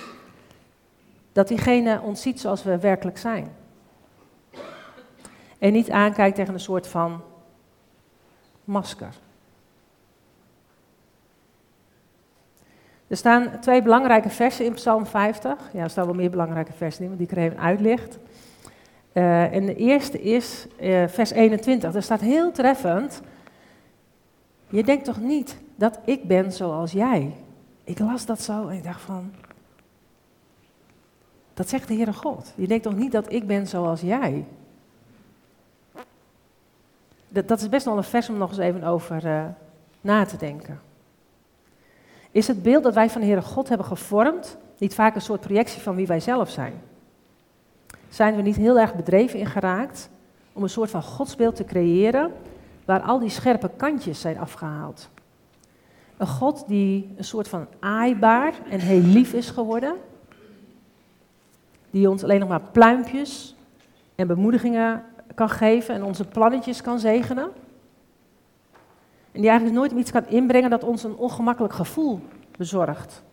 dat 1.31 1.47
diegene 1.47 2.01
ons 2.01 2.21
ziet 2.21 2.39
zoals 2.39 2.63
we 2.63 2.79
werkelijk 2.79 3.17
zijn. 3.17 3.51
En 5.57 5.71
niet 5.71 5.91
aankijkt 5.91 6.35
tegen 6.35 6.53
een 6.53 6.59
soort 6.59 6.87
van 6.87 7.21
masker. 8.63 9.13
Er 13.07 13.17
staan 13.17 13.59
twee 13.59 13.81
belangrijke 13.81 14.29
versen 14.29 14.65
in 14.65 14.73
Psalm 14.73 15.05
50. 15.05 15.69
Ja, 15.73 15.83
er 15.83 15.89
staan 15.89 16.05
wel 16.05 16.13
meer 16.13 16.29
belangrijke 16.29 16.73
versen 16.73 17.03
in, 17.03 17.09
maar 17.09 17.17
die 17.17 17.27
ik 17.27 17.37
er 17.37 17.43
even 17.43 17.59
uitlicht. 17.59 18.17
Uh, 19.13 19.53
en 19.53 19.65
de 19.65 19.75
eerste 19.75 20.21
is 20.21 20.67
uh, 20.81 21.07
vers 21.07 21.31
21. 21.31 21.91
Daar 21.91 22.03
staat 22.03 22.21
heel 22.21 22.51
treffend. 22.51 23.21
Je 24.69 24.83
denkt 24.83 25.05
toch 25.05 25.19
niet 25.19 25.57
dat 25.75 25.99
ik 26.05 26.27
ben 26.27 26.51
zoals 26.51 26.91
jij? 26.91 27.35
Ik 27.83 27.99
las 27.99 28.25
dat 28.25 28.41
zo 28.41 28.67
en 28.67 28.77
ik 28.77 28.83
dacht 28.83 29.01
van. 29.01 29.33
Dat 31.53 31.69
zegt 31.69 31.87
de 31.87 31.93
Heere 31.93 32.13
God. 32.13 32.53
Je 32.55 32.67
denkt 32.67 32.83
toch 32.83 32.95
niet 32.95 33.11
dat 33.11 33.31
ik 33.31 33.47
ben 33.47 33.67
zoals 33.67 34.01
jij? 34.01 34.45
Dat, 37.29 37.47
dat 37.47 37.61
is 37.61 37.69
best 37.69 37.85
wel 37.85 37.97
een 37.97 38.03
vers 38.03 38.29
om 38.29 38.37
nog 38.37 38.49
eens 38.49 38.57
even 38.57 38.83
over 38.83 39.25
uh, 39.25 39.45
na 40.01 40.25
te 40.25 40.37
denken. 40.37 40.81
Is 42.31 42.47
het 42.47 42.63
beeld 42.63 42.83
dat 42.83 42.93
wij 42.93 43.09
van 43.09 43.21
de 43.21 43.27
Heere 43.27 43.41
God 43.41 43.69
hebben 43.69 43.87
gevormd 43.87 44.57
niet 44.77 44.95
vaak 44.95 45.15
een 45.15 45.21
soort 45.21 45.41
projectie 45.41 45.81
van 45.81 45.95
wie 45.95 46.07
wij 46.07 46.19
zelf 46.19 46.49
zijn? 46.49 46.81
Zijn 48.13 48.35
we 48.35 48.41
niet 48.41 48.55
heel 48.55 48.79
erg 48.79 48.95
bedreven 48.95 49.39
in 49.39 49.45
geraakt 49.45 50.09
om 50.53 50.63
een 50.63 50.69
soort 50.69 50.89
van 50.89 51.03
godsbeeld 51.03 51.55
te 51.55 51.63
creëren 51.63 52.31
waar 52.85 53.01
al 53.01 53.19
die 53.19 53.29
scherpe 53.29 53.69
kantjes 53.77 54.21
zijn 54.21 54.37
afgehaald? 54.37 55.09
Een 56.17 56.27
God 56.27 56.67
die 56.67 57.13
een 57.17 57.23
soort 57.23 57.47
van 57.47 57.67
aaibaar 57.79 58.53
en 58.69 58.79
heel 58.79 59.01
lief 59.01 59.33
is 59.33 59.49
geworden, 59.49 59.95
die 61.89 62.09
ons 62.09 62.23
alleen 62.23 62.39
nog 62.39 62.49
maar 62.49 62.61
pluimpjes 62.71 63.55
en 64.15 64.27
bemoedigingen 64.27 65.03
kan 65.35 65.49
geven 65.49 65.95
en 65.95 66.03
onze 66.03 66.25
plannetjes 66.25 66.81
kan 66.81 66.99
zegenen. 66.99 67.49
En 69.31 69.41
die 69.41 69.49
eigenlijk 69.49 69.79
nooit 69.79 69.91
iets 69.91 70.11
kan 70.11 70.27
inbrengen 70.27 70.69
dat 70.69 70.83
ons 70.83 71.03
een 71.03 71.15
ongemakkelijk 71.15 71.73
gevoel 71.73 72.19
bezorgt. 72.57 73.23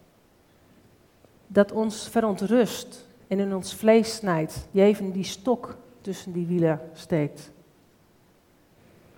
Dat 1.46 1.72
ons 1.72 2.08
verontrust 2.08 3.08
en 3.30 3.38
in 3.38 3.54
ons 3.54 3.74
vlees 3.74 4.14
snijdt. 4.14 4.68
Die 4.70 4.82
even 4.82 5.12
die 5.12 5.24
stok 5.24 5.76
tussen 6.00 6.32
die 6.32 6.46
wielen 6.46 6.80
steekt. 6.92 7.50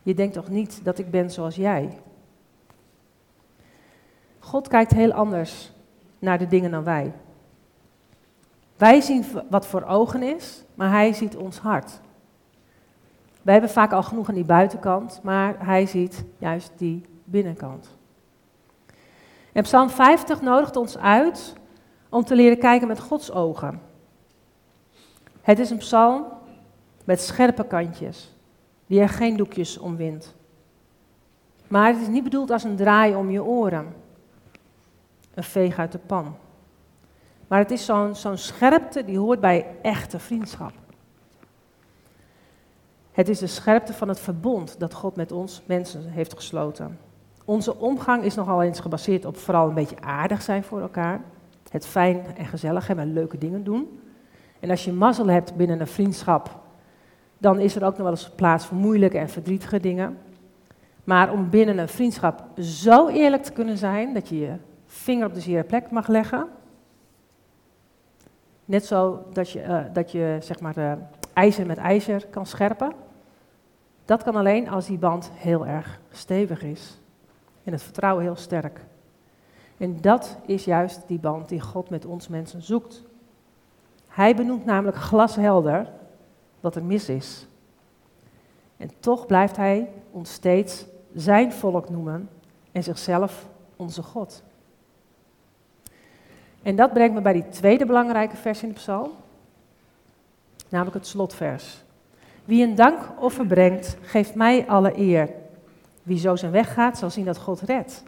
Je 0.03 0.14
denkt 0.14 0.35
toch 0.35 0.48
niet 0.48 0.85
dat 0.85 0.98
ik 0.98 1.11
ben 1.11 1.31
zoals 1.31 1.57
jij? 1.57 1.98
God 4.38 4.68
kijkt 4.68 4.92
heel 4.92 5.12
anders 5.12 5.72
naar 6.18 6.38
de 6.38 6.46
dingen 6.46 6.70
dan 6.70 6.85
wij. 6.85 7.12
Wij 8.77 9.01
zien 9.01 9.25
wat 9.51 9.66
voor 9.66 9.83
ogen 9.83 10.22
is, 10.22 10.64
maar 10.75 10.90
hij 10.90 11.12
ziet 11.12 11.37
ons 11.37 11.59
hart. 11.59 12.01
Wij 13.42 13.53
hebben 13.53 13.70
vaak 13.70 13.92
al 13.92 14.03
genoeg 14.03 14.29
aan 14.29 14.35
die 14.35 14.44
buitenkant, 14.44 15.20
maar 15.22 15.66
hij 15.66 15.87
ziet 15.87 16.25
juist 16.38 16.72
die 16.77 17.05
binnenkant. 17.25 17.96
En 19.53 19.62
Psalm 19.62 19.90
50 19.90 20.40
nodigt 20.40 20.77
ons 20.77 20.98
uit 20.98 21.55
om 22.09 22.25
te 22.25 22.35
leren 22.35 22.59
kijken 22.59 22.88
met 22.88 23.01
Gods 23.01 23.33
ogen. 23.33 23.90
Het 25.42 25.59
is 25.59 25.70
een 25.70 25.78
psalm 25.78 26.24
met 27.05 27.20
scherpe 27.20 27.64
kantjes, 27.64 28.37
die 28.87 29.00
er 29.00 29.09
geen 29.09 29.37
doekjes 29.37 29.78
om 29.78 29.96
wint. 29.96 30.35
Maar 31.68 31.87
het 31.87 32.00
is 32.00 32.09
niet 32.09 32.24
bedoeld 32.24 32.50
als 32.50 32.64
een 32.64 32.76
draai 32.76 33.14
om 33.14 33.31
je 33.31 33.44
oren, 33.44 33.94
een 35.35 35.44
veeg 35.44 35.78
uit 35.78 35.92
de 35.92 35.98
pan. 35.98 36.37
Maar 37.48 37.59
het 37.59 37.70
is 37.70 37.85
zo'n 37.85 38.37
scherpte 38.37 39.05
die 39.05 39.18
hoort 39.18 39.40
bij 39.40 39.66
echte 39.83 40.18
vriendschap. 40.18 40.72
Het 43.12 43.28
is 43.28 43.38
de 43.38 43.46
scherpte 43.46 43.94
van 43.94 44.09
het 44.09 44.20
verbond 44.20 44.81
dat 44.81 44.94
God 44.94 45.16
met 45.16 45.33
ons 45.33 45.62
mensen 45.66 46.09
heeft 46.09 46.35
gesloten. 46.35 46.98
Onze 47.44 47.76
omgang 47.76 48.22
is 48.22 48.35
nogal 48.35 48.62
eens 48.62 48.81
gebaseerd 48.81 49.24
op 49.24 49.37
vooral 49.37 49.68
een 49.68 49.74
beetje 49.74 50.00
aardig 50.00 50.42
zijn 50.42 50.64
voor 50.64 50.81
elkaar. 50.81 51.20
Het 51.70 51.87
fijn 51.87 52.37
en 52.37 52.46
gezellig 52.46 52.87
hebben 52.87 53.05
en 53.05 53.12
leuke 53.12 53.38
dingen 53.38 53.64
doen. 53.64 54.02
En 54.62 54.70
als 54.70 54.85
je 54.85 54.92
mazzel 54.92 55.27
hebt 55.27 55.57
binnen 55.57 55.81
een 55.81 55.87
vriendschap, 55.87 56.61
dan 57.38 57.59
is 57.59 57.77
er 57.77 57.85
ook 57.85 57.92
nog 57.92 58.03
wel 58.03 58.11
eens 58.11 58.31
plaats 58.31 58.66
voor 58.66 58.77
moeilijke 58.77 59.18
en 59.18 59.29
verdrietige 59.29 59.81
dingen. 59.81 60.18
Maar 61.05 61.33
om 61.33 61.51
binnen 61.51 61.79
een 61.79 61.88
vriendschap 61.88 62.44
zo 62.59 63.09
eerlijk 63.09 63.42
te 63.42 63.53
kunnen 63.53 63.79
zijn 63.79 64.14
dat 64.14 64.29
je 64.29 64.38
je 64.38 64.53
vinger 64.87 65.27
op 65.27 65.35
de 65.35 65.40
zere 65.40 65.64
plek 65.64 65.90
mag 65.90 66.09
leggen, 66.09 66.48
Net 68.64 68.87
zo 68.87 69.25
dat 69.33 69.51
je, 69.51 69.61
eh, 69.61 69.85
dat 69.92 70.12
je 70.12 70.37
zeg 70.40 70.61
maar, 70.61 70.79
uh, 70.79 70.92
ijzer 71.33 71.66
met 71.66 71.79
ijzer 71.79 72.27
kan 72.27 72.46
scherpen. 72.46 72.92
Dat 74.05 74.22
kan 74.22 74.37
alleen 74.37 74.68
als 74.68 74.87
die 74.87 74.98
band 74.98 75.31
heel 75.35 75.66
erg 75.66 76.01
stevig 76.11 76.62
is. 76.62 77.01
En 77.64 77.72
het 77.72 77.83
vertrouwen 77.83 78.25
heel 78.25 78.37
sterk. 78.37 78.81
En 79.77 80.01
dat 80.01 80.38
is 80.46 80.64
juist 80.64 81.03
die 81.07 81.18
band 81.18 81.48
die 81.48 81.61
God 81.61 81.90
met 81.90 82.05
ons 82.05 82.29
mensen 82.29 82.62
zoekt. 82.62 83.03
Hij 84.12 84.35
benoemt 84.35 84.64
namelijk 84.64 84.96
glashelder 84.96 85.87
wat 86.61 86.77
er 86.77 86.85
mis 86.85 87.09
is. 87.09 87.46
En 88.77 88.90
toch 89.01 89.27
blijft 89.27 89.57
hij 89.57 89.88
ons 90.11 90.33
steeds 90.33 90.85
zijn 91.14 91.53
volk 91.53 91.90
noemen 91.90 92.29
en 92.72 92.83
zichzelf 92.83 93.46
onze 93.77 94.03
God. 94.03 94.42
En 96.62 96.77
dat 96.77 96.92
brengt 96.92 97.14
me 97.14 97.20
bij 97.20 97.33
die 97.33 97.48
tweede 97.48 97.87
belangrijke 97.87 98.37
vers 98.37 98.62
in 98.62 98.68
de 98.68 98.75
psalm, 98.75 99.11
namelijk 100.68 100.96
het 100.96 101.07
slotvers. 101.07 101.83
Wie 102.44 102.64
een 102.64 102.75
dankoffer 102.75 103.46
brengt, 103.46 103.96
geeft 104.01 104.35
mij 104.35 104.66
alle 104.68 104.98
eer. 104.98 105.29
Wie 106.03 106.18
zo 106.18 106.37
zijn 106.37 106.53
weg 106.53 106.72
gaat, 106.72 106.98
zal 106.98 107.11
zien 107.11 107.25
dat 107.25 107.38
God 107.38 107.61
redt. 107.61 108.03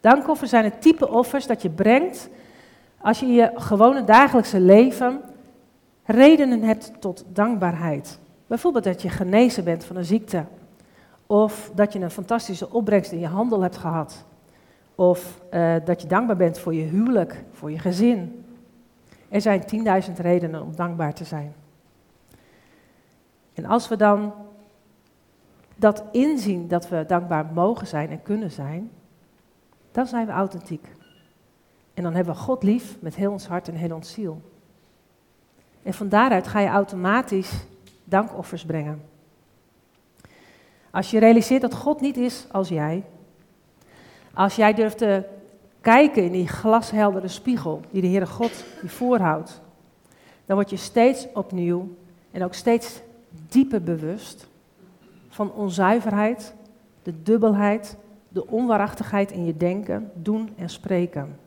Dankoffers 0.00 0.50
zijn 0.50 0.64
het 0.64 0.82
type 0.82 1.08
offers 1.08 1.46
dat 1.46 1.62
je 1.62 1.70
brengt 1.70 2.28
als 3.00 3.20
je 3.20 3.26
in 3.26 3.32
je 3.32 3.50
gewone 3.54 4.04
dagelijkse 4.04 4.60
leven 4.60 5.20
redenen 6.04 6.62
hebt 6.62 6.92
tot 7.00 7.24
dankbaarheid. 7.32 8.18
Bijvoorbeeld 8.46 8.84
dat 8.84 9.02
je 9.02 9.08
genezen 9.08 9.64
bent 9.64 9.84
van 9.84 9.96
een 9.96 10.04
ziekte. 10.04 10.44
Of 11.26 11.70
dat 11.74 11.92
je 11.92 11.98
een 11.98 12.10
fantastische 12.10 12.72
opbrengst 12.72 13.12
in 13.12 13.18
je 13.18 13.26
handel 13.26 13.60
hebt 13.60 13.76
gehad. 13.76 14.24
Of 14.94 15.40
uh, 15.50 15.74
dat 15.84 16.02
je 16.02 16.08
dankbaar 16.08 16.36
bent 16.36 16.58
voor 16.58 16.74
je 16.74 16.84
huwelijk, 16.84 17.44
voor 17.52 17.70
je 17.70 17.78
gezin. 17.78 18.44
Er 19.28 19.40
zijn 19.40 19.62
10.000 20.06 20.12
redenen 20.16 20.62
om 20.62 20.76
dankbaar 20.76 21.14
te 21.14 21.24
zijn. 21.24 21.54
En 23.54 23.64
als 23.64 23.88
we 23.88 23.96
dan 23.96 24.32
dat 25.76 26.04
inzien 26.12 26.68
dat 26.68 26.88
we 26.88 27.04
dankbaar 27.06 27.46
mogen 27.52 27.86
zijn 27.86 28.10
en 28.10 28.22
kunnen 28.22 28.50
zijn, 28.50 28.90
dan 29.92 30.06
zijn 30.06 30.26
we 30.26 30.32
authentiek. 30.32 30.96
En 31.98 32.04
dan 32.04 32.14
hebben 32.14 32.34
we 32.34 32.40
God 32.40 32.62
lief 32.62 32.96
met 33.00 33.14
heel 33.14 33.32
ons 33.32 33.46
hart 33.46 33.68
en 33.68 33.74
heel 33.74 33.94
ons 33.94 34.12
ziel. 34.12 34.40
En 35.82 35.94
van 35.94 36.08
daaruit 36.08 36.48
ga 36.48 36.60
je 36.60 36.68
automatisch 36.68 37.52
dankoffers 38.04 38.64
brengen. 38.64 39.02
Als 40.90 41.10
je 41.10 41.18
realiseert 41.18 41.60
dat 41.60 41.74
God 41.74 42.00
niet 42.00 42.16
is 42.16 42.46
als 42.52 42.68
jij, 42.68 43.04
als 44.34 44.56
jij 44.56 44.74
durft 44.74 44.98
te 44.98 45.24
kijken 45.80 46.24
in 46.24 46.32
die 46.32 46.48
glasheldere 46.48 47.28
spiegel 47.28 47.80
die 47.90 48.00
de 48.00 48.08
Heere 48.08 48.26
God 48.26 48.64
je 48.82 48.88
voorhoudt, 48.88 49.60
dan 50.46 50.56
word 50.56 50.70
je 50.70 50.76
steeds 50.76 51.26
opnieuw 51.34 51.96
en 52.30 52.44
ook 52.44 52.54
steeds 52.54 53.00
dieper 53.48 53.82
bewust 53.82 54.48
van 55.28 55.52
onzuiverheid, 55.52 56.54
de 57.02 57.22
dubbelheid, 57.22 57.96
de 58.28 58.46
onwaarachtigheid 58.46 59.30
in 59.30 59.44
je 59.44 59.56
denken, 59.56 60.10
doen 60.14 60.52
en 60.56 60.68
spreken. 60.68 61.46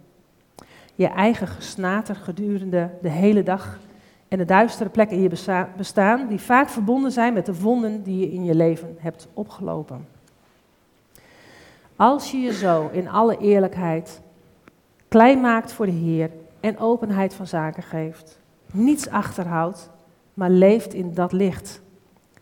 Je 0.95 1.08
eigen 1.08 1.47
gesnater 1.47 2.15
gedurende 2.15 2.89
de 3.01 3.10
hele 3.10 3.43
dag 3.43 3.80
en 4.27 4.38
de 4.38 4.45
duistere 4.45 4.89
plekken 4.89 5.17
in 5.17 5.23
je 5.23 5.67
bestaan, 5.77 6.27
die 6.27 6.39
vaak 6.39 6.69
verbonden 6.69 7.12
zijn 7.12 7.34
met 7.34 7.45
de 7.45 7.60
wonden 7.60 8.04
die 8.04 8.19
je 8.19 8.32
in 8.32 8.43
je 8.43 8.56
leven 8.56 8.95
hebt 8.99 9.27
opgelopen. 9.34 10.08
Als 11.95 12.32
je 12.32 12.38
je 12.38 12.54
zo 12.54 12.89
in 12.91 13.10
alle 13.10 13.38
eerlijkheid 13.38 14.21
klein 15.08 15.41
maakt 15.41 15.71
voor 15.71 15.86
de 15.86 15.91
Heer 15.91 16.30
en 16.60 16.77
openheid 16.77 17.34
van 17.34 17.47
zaken 17.47 17.84
geeft, 17.84 18.39
niets 18.71 19.10
achterhoudt, 19.10 19.89
maar 20.34 20.49
leeft 20.49 20.93
in 20.93 21.13
dat 21.13 21.32
licht, 21.32 21.82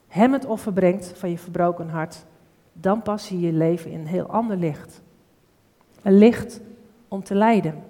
Hem 0.10 0.34
het 0.34 0.46
offer 0.46 0.74
brengt 0.74 1.14
van 1.16 1.30
je 1.30 1.38
verbroken 1.38 1.90
hart, 1.90 2.26
dan 2.74 3.02
pas 3.02 3.30
je 3.30 3.40
je 3.40 3.52
leven 3.52 3.92
in 3.92 4.00
een 4.00 4.08
heel 4.08 4.26
ander 4.26 4.58
licht. 4.58 5.02
Een 6.02 6.18
licht 6.18 6.62
om 7.08 7.24
te 7.24 7.36
lijden. 7.36 7.84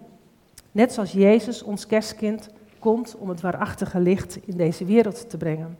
Net 0.80 0.94
zoals 0.94 1.12
Jezus, 1.12 1.64
ons 1.64 1.86
kerstkind, 1.86 2.50
komt 2.80 3.16
om 3.18 3.30
het 3.30 3.42
waarachtige 3.42 4.00
licht 4.00 4.40
in 4.46 4.58
deze 4.58 4.86
wereld 4.86 5.30
te 5.30 5.38
brengen. 5.38 5.78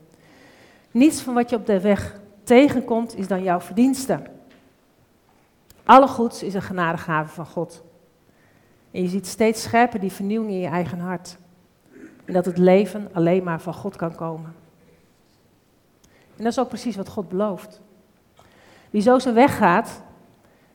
Niets 0.92 1.22
van 1.22 1.34
wat 1.34 1.50
je 1.50 1.56
op 1.56 1.66
de 1.66 1.80
weg 1.80 2.20
tegenkomt 2.44 3.18
is 3.18 3.28
dan 3.28 3.44
jouw 3.44 3.60
verdienste. 3.60 4.22
Alle 5.84 6.08
goeds 6.08 6.44
is 6.44 6.54
een 6.54 6.62
genadegave 6.62 7.34
van 7.34 7.46
God. 7.46 7.84
En 8.92 9.02
je 9.02 9.08
ziet 9.08 9.28
steeds 9.28 9.62
scherper 9.62 10.00
die 10.00 10.12
vernieuwing 10.12 10.52
in 10.52 10.60
je 10.60 10.68
eigen 10.68 11.00
hart. 11.00 11.38
En 12.26 12.34
dat 12.34 12.46
het 12.46 12.58
leven 12.58 13.10
alleen 13.14 13.44
maar 13.44 13.62
van 13.62 13.74
God 13.74 13.96
kan 13.96 14.16
komen. 14.16 14.56
En 16.38 16.44
dat 16.44 16.52
is 16.52 16.60
ook 16.60 16.68
precies 16.68 16.96
wat 16.96 17.10
God 17.10 17.30
belooft. 17.30 17.82
Wie 18.90 19.02
zo 19.02 19.20
zijn 19.20 19.36
weg 19.36 19.58
gaat, 19.58 20.02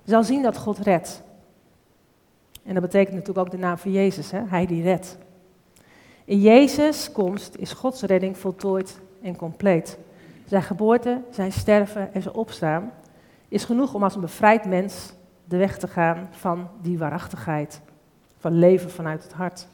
zal 0.04 0.24
zien 0.24 0.42
dat 0.42 0.56
God 0.56 0.78
redt. 0.78 1.22
En 2.64 2.74
dat 2.74 2.82
betekent 2.82 3.14
natuurlijk 3.16 3.46
ook 3.46 3.52
de 3.52 3.58
naam 3.58 3.78
van 3.78 3.92
Jezus, 3.92 4.30
hè? 4.30 4.40
Hij 4.46 4.66
die 4.66 4.82
redt. 4.82 5.18
In 6.24 6.40
Jezus' 6.40 7.12
komst 7.12 7.56
is 7.56 7.72
Gods 7.72 8.02
redding 8.02 8.38
voltooid 8.38 9.00
en 9.22 9.36
compleet. 9.36 9.98
Zijn 10.46 10.62
geboorte, 10.62 11.20
zijn 11.30 11.52
sterven 11.52 12.14
en 12.14 12.22
zijn 12.22 12.34
opstaan 12.34 12.92
is 13.48 13.64
genoeg 13.64 13.94
om 13.94 14.02
als 14.02 14.14
een 14.14 14.20
bevrijd 14.20 14.64
mens 14.64 15.12
de 15.44 15.56
weg 15.56 15.78
te 15.78 15.88
gaan 15.88 16.28
van 16.30 16.68
die 16.82 16.98
waarachtigheid, 16.98 17.80
van 18.38 18.58
leven 18.58 18.90
vanuit 18.90 19.22
het 19.22 19.32
hart. 19.32 19.66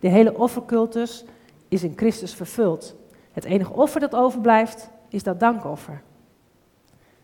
De 0.00 0.08
hele 0.08 0.38
offercultus 0.38 1.24
is 1.68 1.82
in 1.82 1.92
Christus 1.96 2.34
vervuld. 2.34 2.94
Het 3.32 3.44
enige 3.44 3.72
offer 3.72 4.00
dat 4.00 4.14
overblijft 4.14 4.90
is 5.08 5.22
dat 5.22 5.40
dankoffer. 5.40 6.02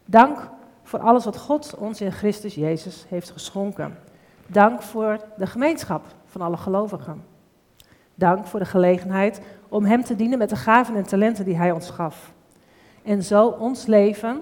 Dank 0.04 0.50
voor 0.82 0.98
alles 0.98 1.24
wat 1.24 1.36
God 1.36 1.74
ons 1.78 2.00
in 2.00 2.12
Christus 2.12 2.54
Jezus 2.54 3.04
heeft 3.08 3.30
geschonken. 3.30 3.98
Dank 4.50 4.82
voor 4.82 5.20
de 5.36 5.46
gemeenschap 5.46 6.04
van 6.26 6.40
alle 6.40 6.56
gelovigen. 6.56 7.24
Dank 8.14 8.46
voor 8.46 8.58
de 8.58 8.66
gelegenheid 8.66 9.40
om 9.68 9.84
Hem 9.84 10.04
te 10.04 10.16
dienen 10.16 10.38
met 10.38 10.48
de 10.48 10.56
gaven 10.56 10.96
en 10.96 11.06
talenten 11.06 11.44
die 11.44 11.56
Hij 11.56 11.70
ons 11.70 11.90
gaf. 11.90 12.32
En 13.02 13.22
zo 13.22 13.46
ons 13.48 13.86
leven 13.86 14.40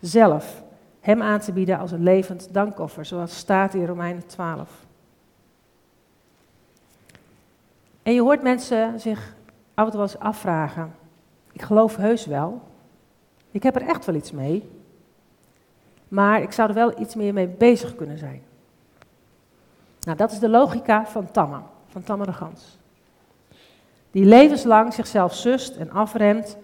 zelf 0.00 0.62
Hem 1.00 1.22
aan 1.22 1.40
te 1.40 1.52
bieden 1.52 1.78
als 1.78 1.92
een 1.92 2.02
levend 2.02 2.48
dankoffer, 2.52 3.04
zoals 3.04 3.36
staat 3.36 3.74
in 3.74 3.86
Romeinen 3.86 4.26
12. 4.26 4.86
En 8.02 8.12
je 8.14 8.20
hoort 8.20 8.42
mensen 8.42 9.00
zich 9.00 9.34
af 9.74 9.86
en 9.86 9.92
toe 9.92 10.00
eens 10.00 10.18
afvragen. 10.18 10.94
Ik 11.52 11.62
geloof 11.62 11.96
heus 11.96 12.26
wel. 12.26 12.60
Ik 13.50 13.62
heb 13.62 13.76
er 13.76 13.88
echt 13.88 14.04
wel 14.04 14.14
iets 14.14 14.32
mee. 14.32 14.70
Maar 16.08 16.42
ik 16.42 16.52
zou 16.52 16.68
er 16.68 16.74
wel 16.74 17.00
iets 17.00 17.14
meer 17.14 17.32
mee 17.32 17.48
bezig 17.48 17.94
kunnen 17.94 18.18
zijn. 18.18 18.42
Nou, 20.00 20.16
dat 20.16 20.32
is 20.32 20.38
de 20.38 20.48
logica 20.48 21.06
van 21.06 21.30
Tamme, 21.30 21.58
van 21.88 22.02
Tamme 22.02 22.24
de 22.24 22.32
Gans. 22.32 22.78
Die 24.10 24.24
levenslang 24.24 24.92
zichzelf 24.92 25.34
zust 25.34 25.76
en 25.76 25.90
afremt 25.90 26.56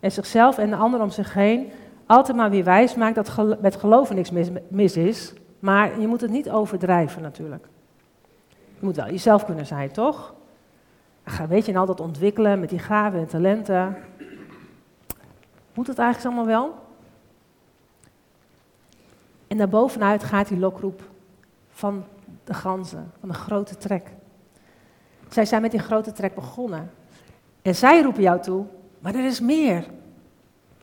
en 0.00 0.12
zichzelf 0.12 0.58
en 0.58 0.70
de 0.70 0.76
anderen 0.76 1.06
om 1.06 1.12
zich 1.12 1.34
heen 1.34 1.72
altijd 2.06 2.36
maar 2.36 2.50
weer 2.50 2.64
wijs 2.64 2.94
maakt 2.94 3.14
dat 3.14 3.60
met 3.60 3.76
geloven 3.76 4.14
niks 4.14 4.30
mis, 4.68 4.96
is. 4.96 5.32
Maar 5.58 6.00
je 6.00 6.06
moet 6.06 6.20
het 6.20 6.30
niet 6.30 6.50
overdrijven 6.50 7.22
natuurlijk. 7.22 7.66
Je 8.78 8.86
moet 8.86 8.96
wel 8.96 9.06
jezelf 9.06 9.44
kunnen 9.44 9.66
zijn, 9.66 9.90
toch? 9.90 10.34
Weet 11.48 11.66
je, 11.66 11.72
en 11.72 11.78
altijd 11.78 12.00
ontwikkelen 12.00 12.60
met 12.60 12.68
die 12.68 12.78
gaven 12.78 13.18
en 13.18 13.26
talenten. 13.26 13.96
Moet 15.74 15.86
het 15.86 15.98
eigenlijk 15.98 16.36
allemaal 16.36 16.54
wel? 16.60 16.74
En 19.46 19.56
daarbovenuit 19.56 20.24
gaat 20.24 20.48
die 20.48 20.58
lokroep 20.58 21.02
van 21.70 22.04
de 22.44 22.54
ganzen, 22.54 23.12
van 23.20 23.28
de 23.28 23.34
grote 23.34 23.76
trek. 23.76 24.10
Zij 25.28 25.44
zijn 25.44 25.62
met 25.62 25.70
die 25.70 25.80
grote 25.80 26.12
trek 26.12 26.34
begonnen. 26.34 26.90
En 27.62 27.74
zij 27.74 28.02
roepen 28.02 28.22
jou 28.22 28.40
toe, 28.40 28.66
maar 28.98 29.14
er 29.14 29.24
is 29.24 29.40
meer. 29.40 29.86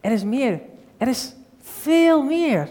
Er 0.02 0.12
is 0.12 0.24
meer. 0.24 0.62
Er 0.98 1.08
is 1.08 1.36
veel 1.58 2.24
meer. 2.24 2.70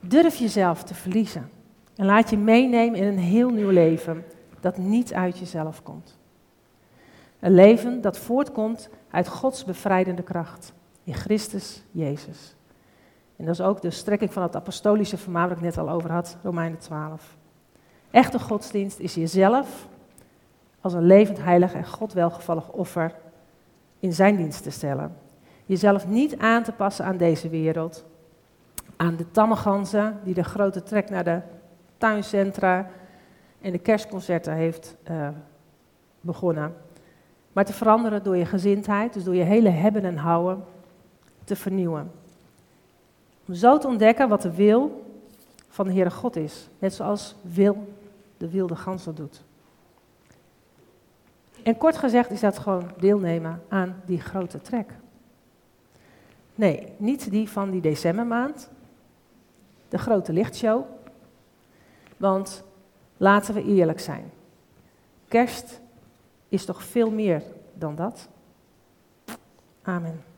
Durf 0.00 0.36
jezelf 0.36 0.82
te 0.82 0.94
verliezen. 0.94 1.50
En 1.96 2.06
laat 2.06 2.30
je 2.30 2.36
meenemen 2.36 3.00
in 3.00 3.06
een 3.06 3.18
heel 3.18 3.50
nieuw 3.50 3.70
leven 3.70 4.24
dat 4.60 4.76
niet 4.76 5.14
uit 5.14 5.38
jezelf 5.38 5.82
komt. 5.82 6.18
Een 7.40 7.54
leven 7.54 8.00
dat 8.00 8.18
voortkomt 8.18 8.88
uit 9.10 9.28
Gods 9.28 9.64
bevrijdende 9.64 10.22
kracht 10.22 10.72
in 11.04 11.14
Christus 11.14 11.82
Jezus. 11.90 12.54
En 13.36 13.44
dat 13.44 13.54
is 13.54 13.60
ook 13.60 13.80
de 13.80 13.90
strekking 13.90 14.32
van 14.32 14.42
het 14.42 14.56
apostolische 14.56 15.16
vermaak 15.16 15.48
waar 15.48 15.56
ik 15.56 15.62
net 15.62 15.78
al 15.78 15.90
over 15.90 16.12
had, 16.12 16.36
Romeinen 16.42 16.78
12. 16.78 17.36
Echte 18.10 18.38
godsdienst 18.38 18.98
is 18.98 19.14
jezelf 19.14 19.88
als 20.80 20.92
een 20.92 21.06
levend 21.06 21.42
heilig 21.42 21.74
en 21.74 21.86
God 21.86 22.12
welgevallig 22.12 22.70
offer 22.70 23.14
in 23.98 24.12
zijn 24.12 24.36
dienst 24.36 24.62
te 24.62 24.70
stellen. 24.70 25.16
Jezelf 25.66 26.06
niet 26.06 26.38
aan 26.38 26.62
te 26.62 26.72
passen 26.72 27.04
aan 27.04 27.16
deze 27.16 27.48
wereld, 27.48 28.04
aan 28.96 29.16
de 29.16 29.30
tamme 29.30 29.56
ganzen 29.56 30.18
die 30.24 30.34
de 30.34 30.44
grote 30.44 30.82
trek 30.82 31.10
naar 31.10 31.24
de 31.24 31.40
tuincentra 31.96 32.88
en 33.60 33.72
de 33.72 33.78
kerstconcerten 33.78 34.54
heeft 34.54 34.96
uh, 35.10 35.28
begonnen. 36.20 36.74
Maar 37.52 37.64
te 37.64 37.72
veranderen 37.72 38.22
door 38.22 38.36
je 38.36 38.46
gezindheid, 38.46 39.12
dus 39.12 39.24
door 39.24 39.34
je 39.34 39.42
hele 39.42 39.68
hebben 39.68 40.04
en 40.04 40.16
houden 40.16 40.64
te 41.44 41.56
vernieuwen. 41.56 42.10
Om 43.46 43.54
zo 43.54 43.78
te 43.78 43.86
ontdekken 43.86 44.28
wat 44.28 44.42
de 44.42 44.54
wil 44.54 45.04
van 45.68 45.86
de 45.86 45.92
Heere 45.92 46.10
God 46.10 46.36
is. 46.36 46.68
Net 46.78 46.94
zoals 46.94 47.34
wil 47.42 47.94
de 48.36 48.50
wilde 48.50 48.76
gans 48.76 49.04
dat 49.04 49.16
doet. 49.16 49.42
En 51.62 51.76
kort 51.76 51.96
gezegd 51.96 52.30
is 52.30 52.40
dat 52.40 52.58
gewoon 52.58 52.90
deelnemen 52.98 53.62
aan 53.68 54.02
die 54.06 54.20
grote 54.20 54.60
trek. 54.60 54.90
Nee, 56.54 56.92
niet 56.96 57.30
die 57.30 57.48
van 57.48 57.70
die 57.70 57.80
decembermaand, 57.80 58.70
de 59.88 59.98
grote 59.98 60.32
lichtshow. 60.32 60.84
Want 62.16 62.64
laten 63.16 63.54
we 63.54 63.64
eerlijk 63.64 64.00
zijn. 64.00 64.30
Kerst 65.28 65.80
is 66.48 66.64
toch 66.64 66.82
veel 66.82 67.10
meer 67.10 67.42
dan 67.72 67.94
dat? 67.94 68.28
Amen. 69.82 70.33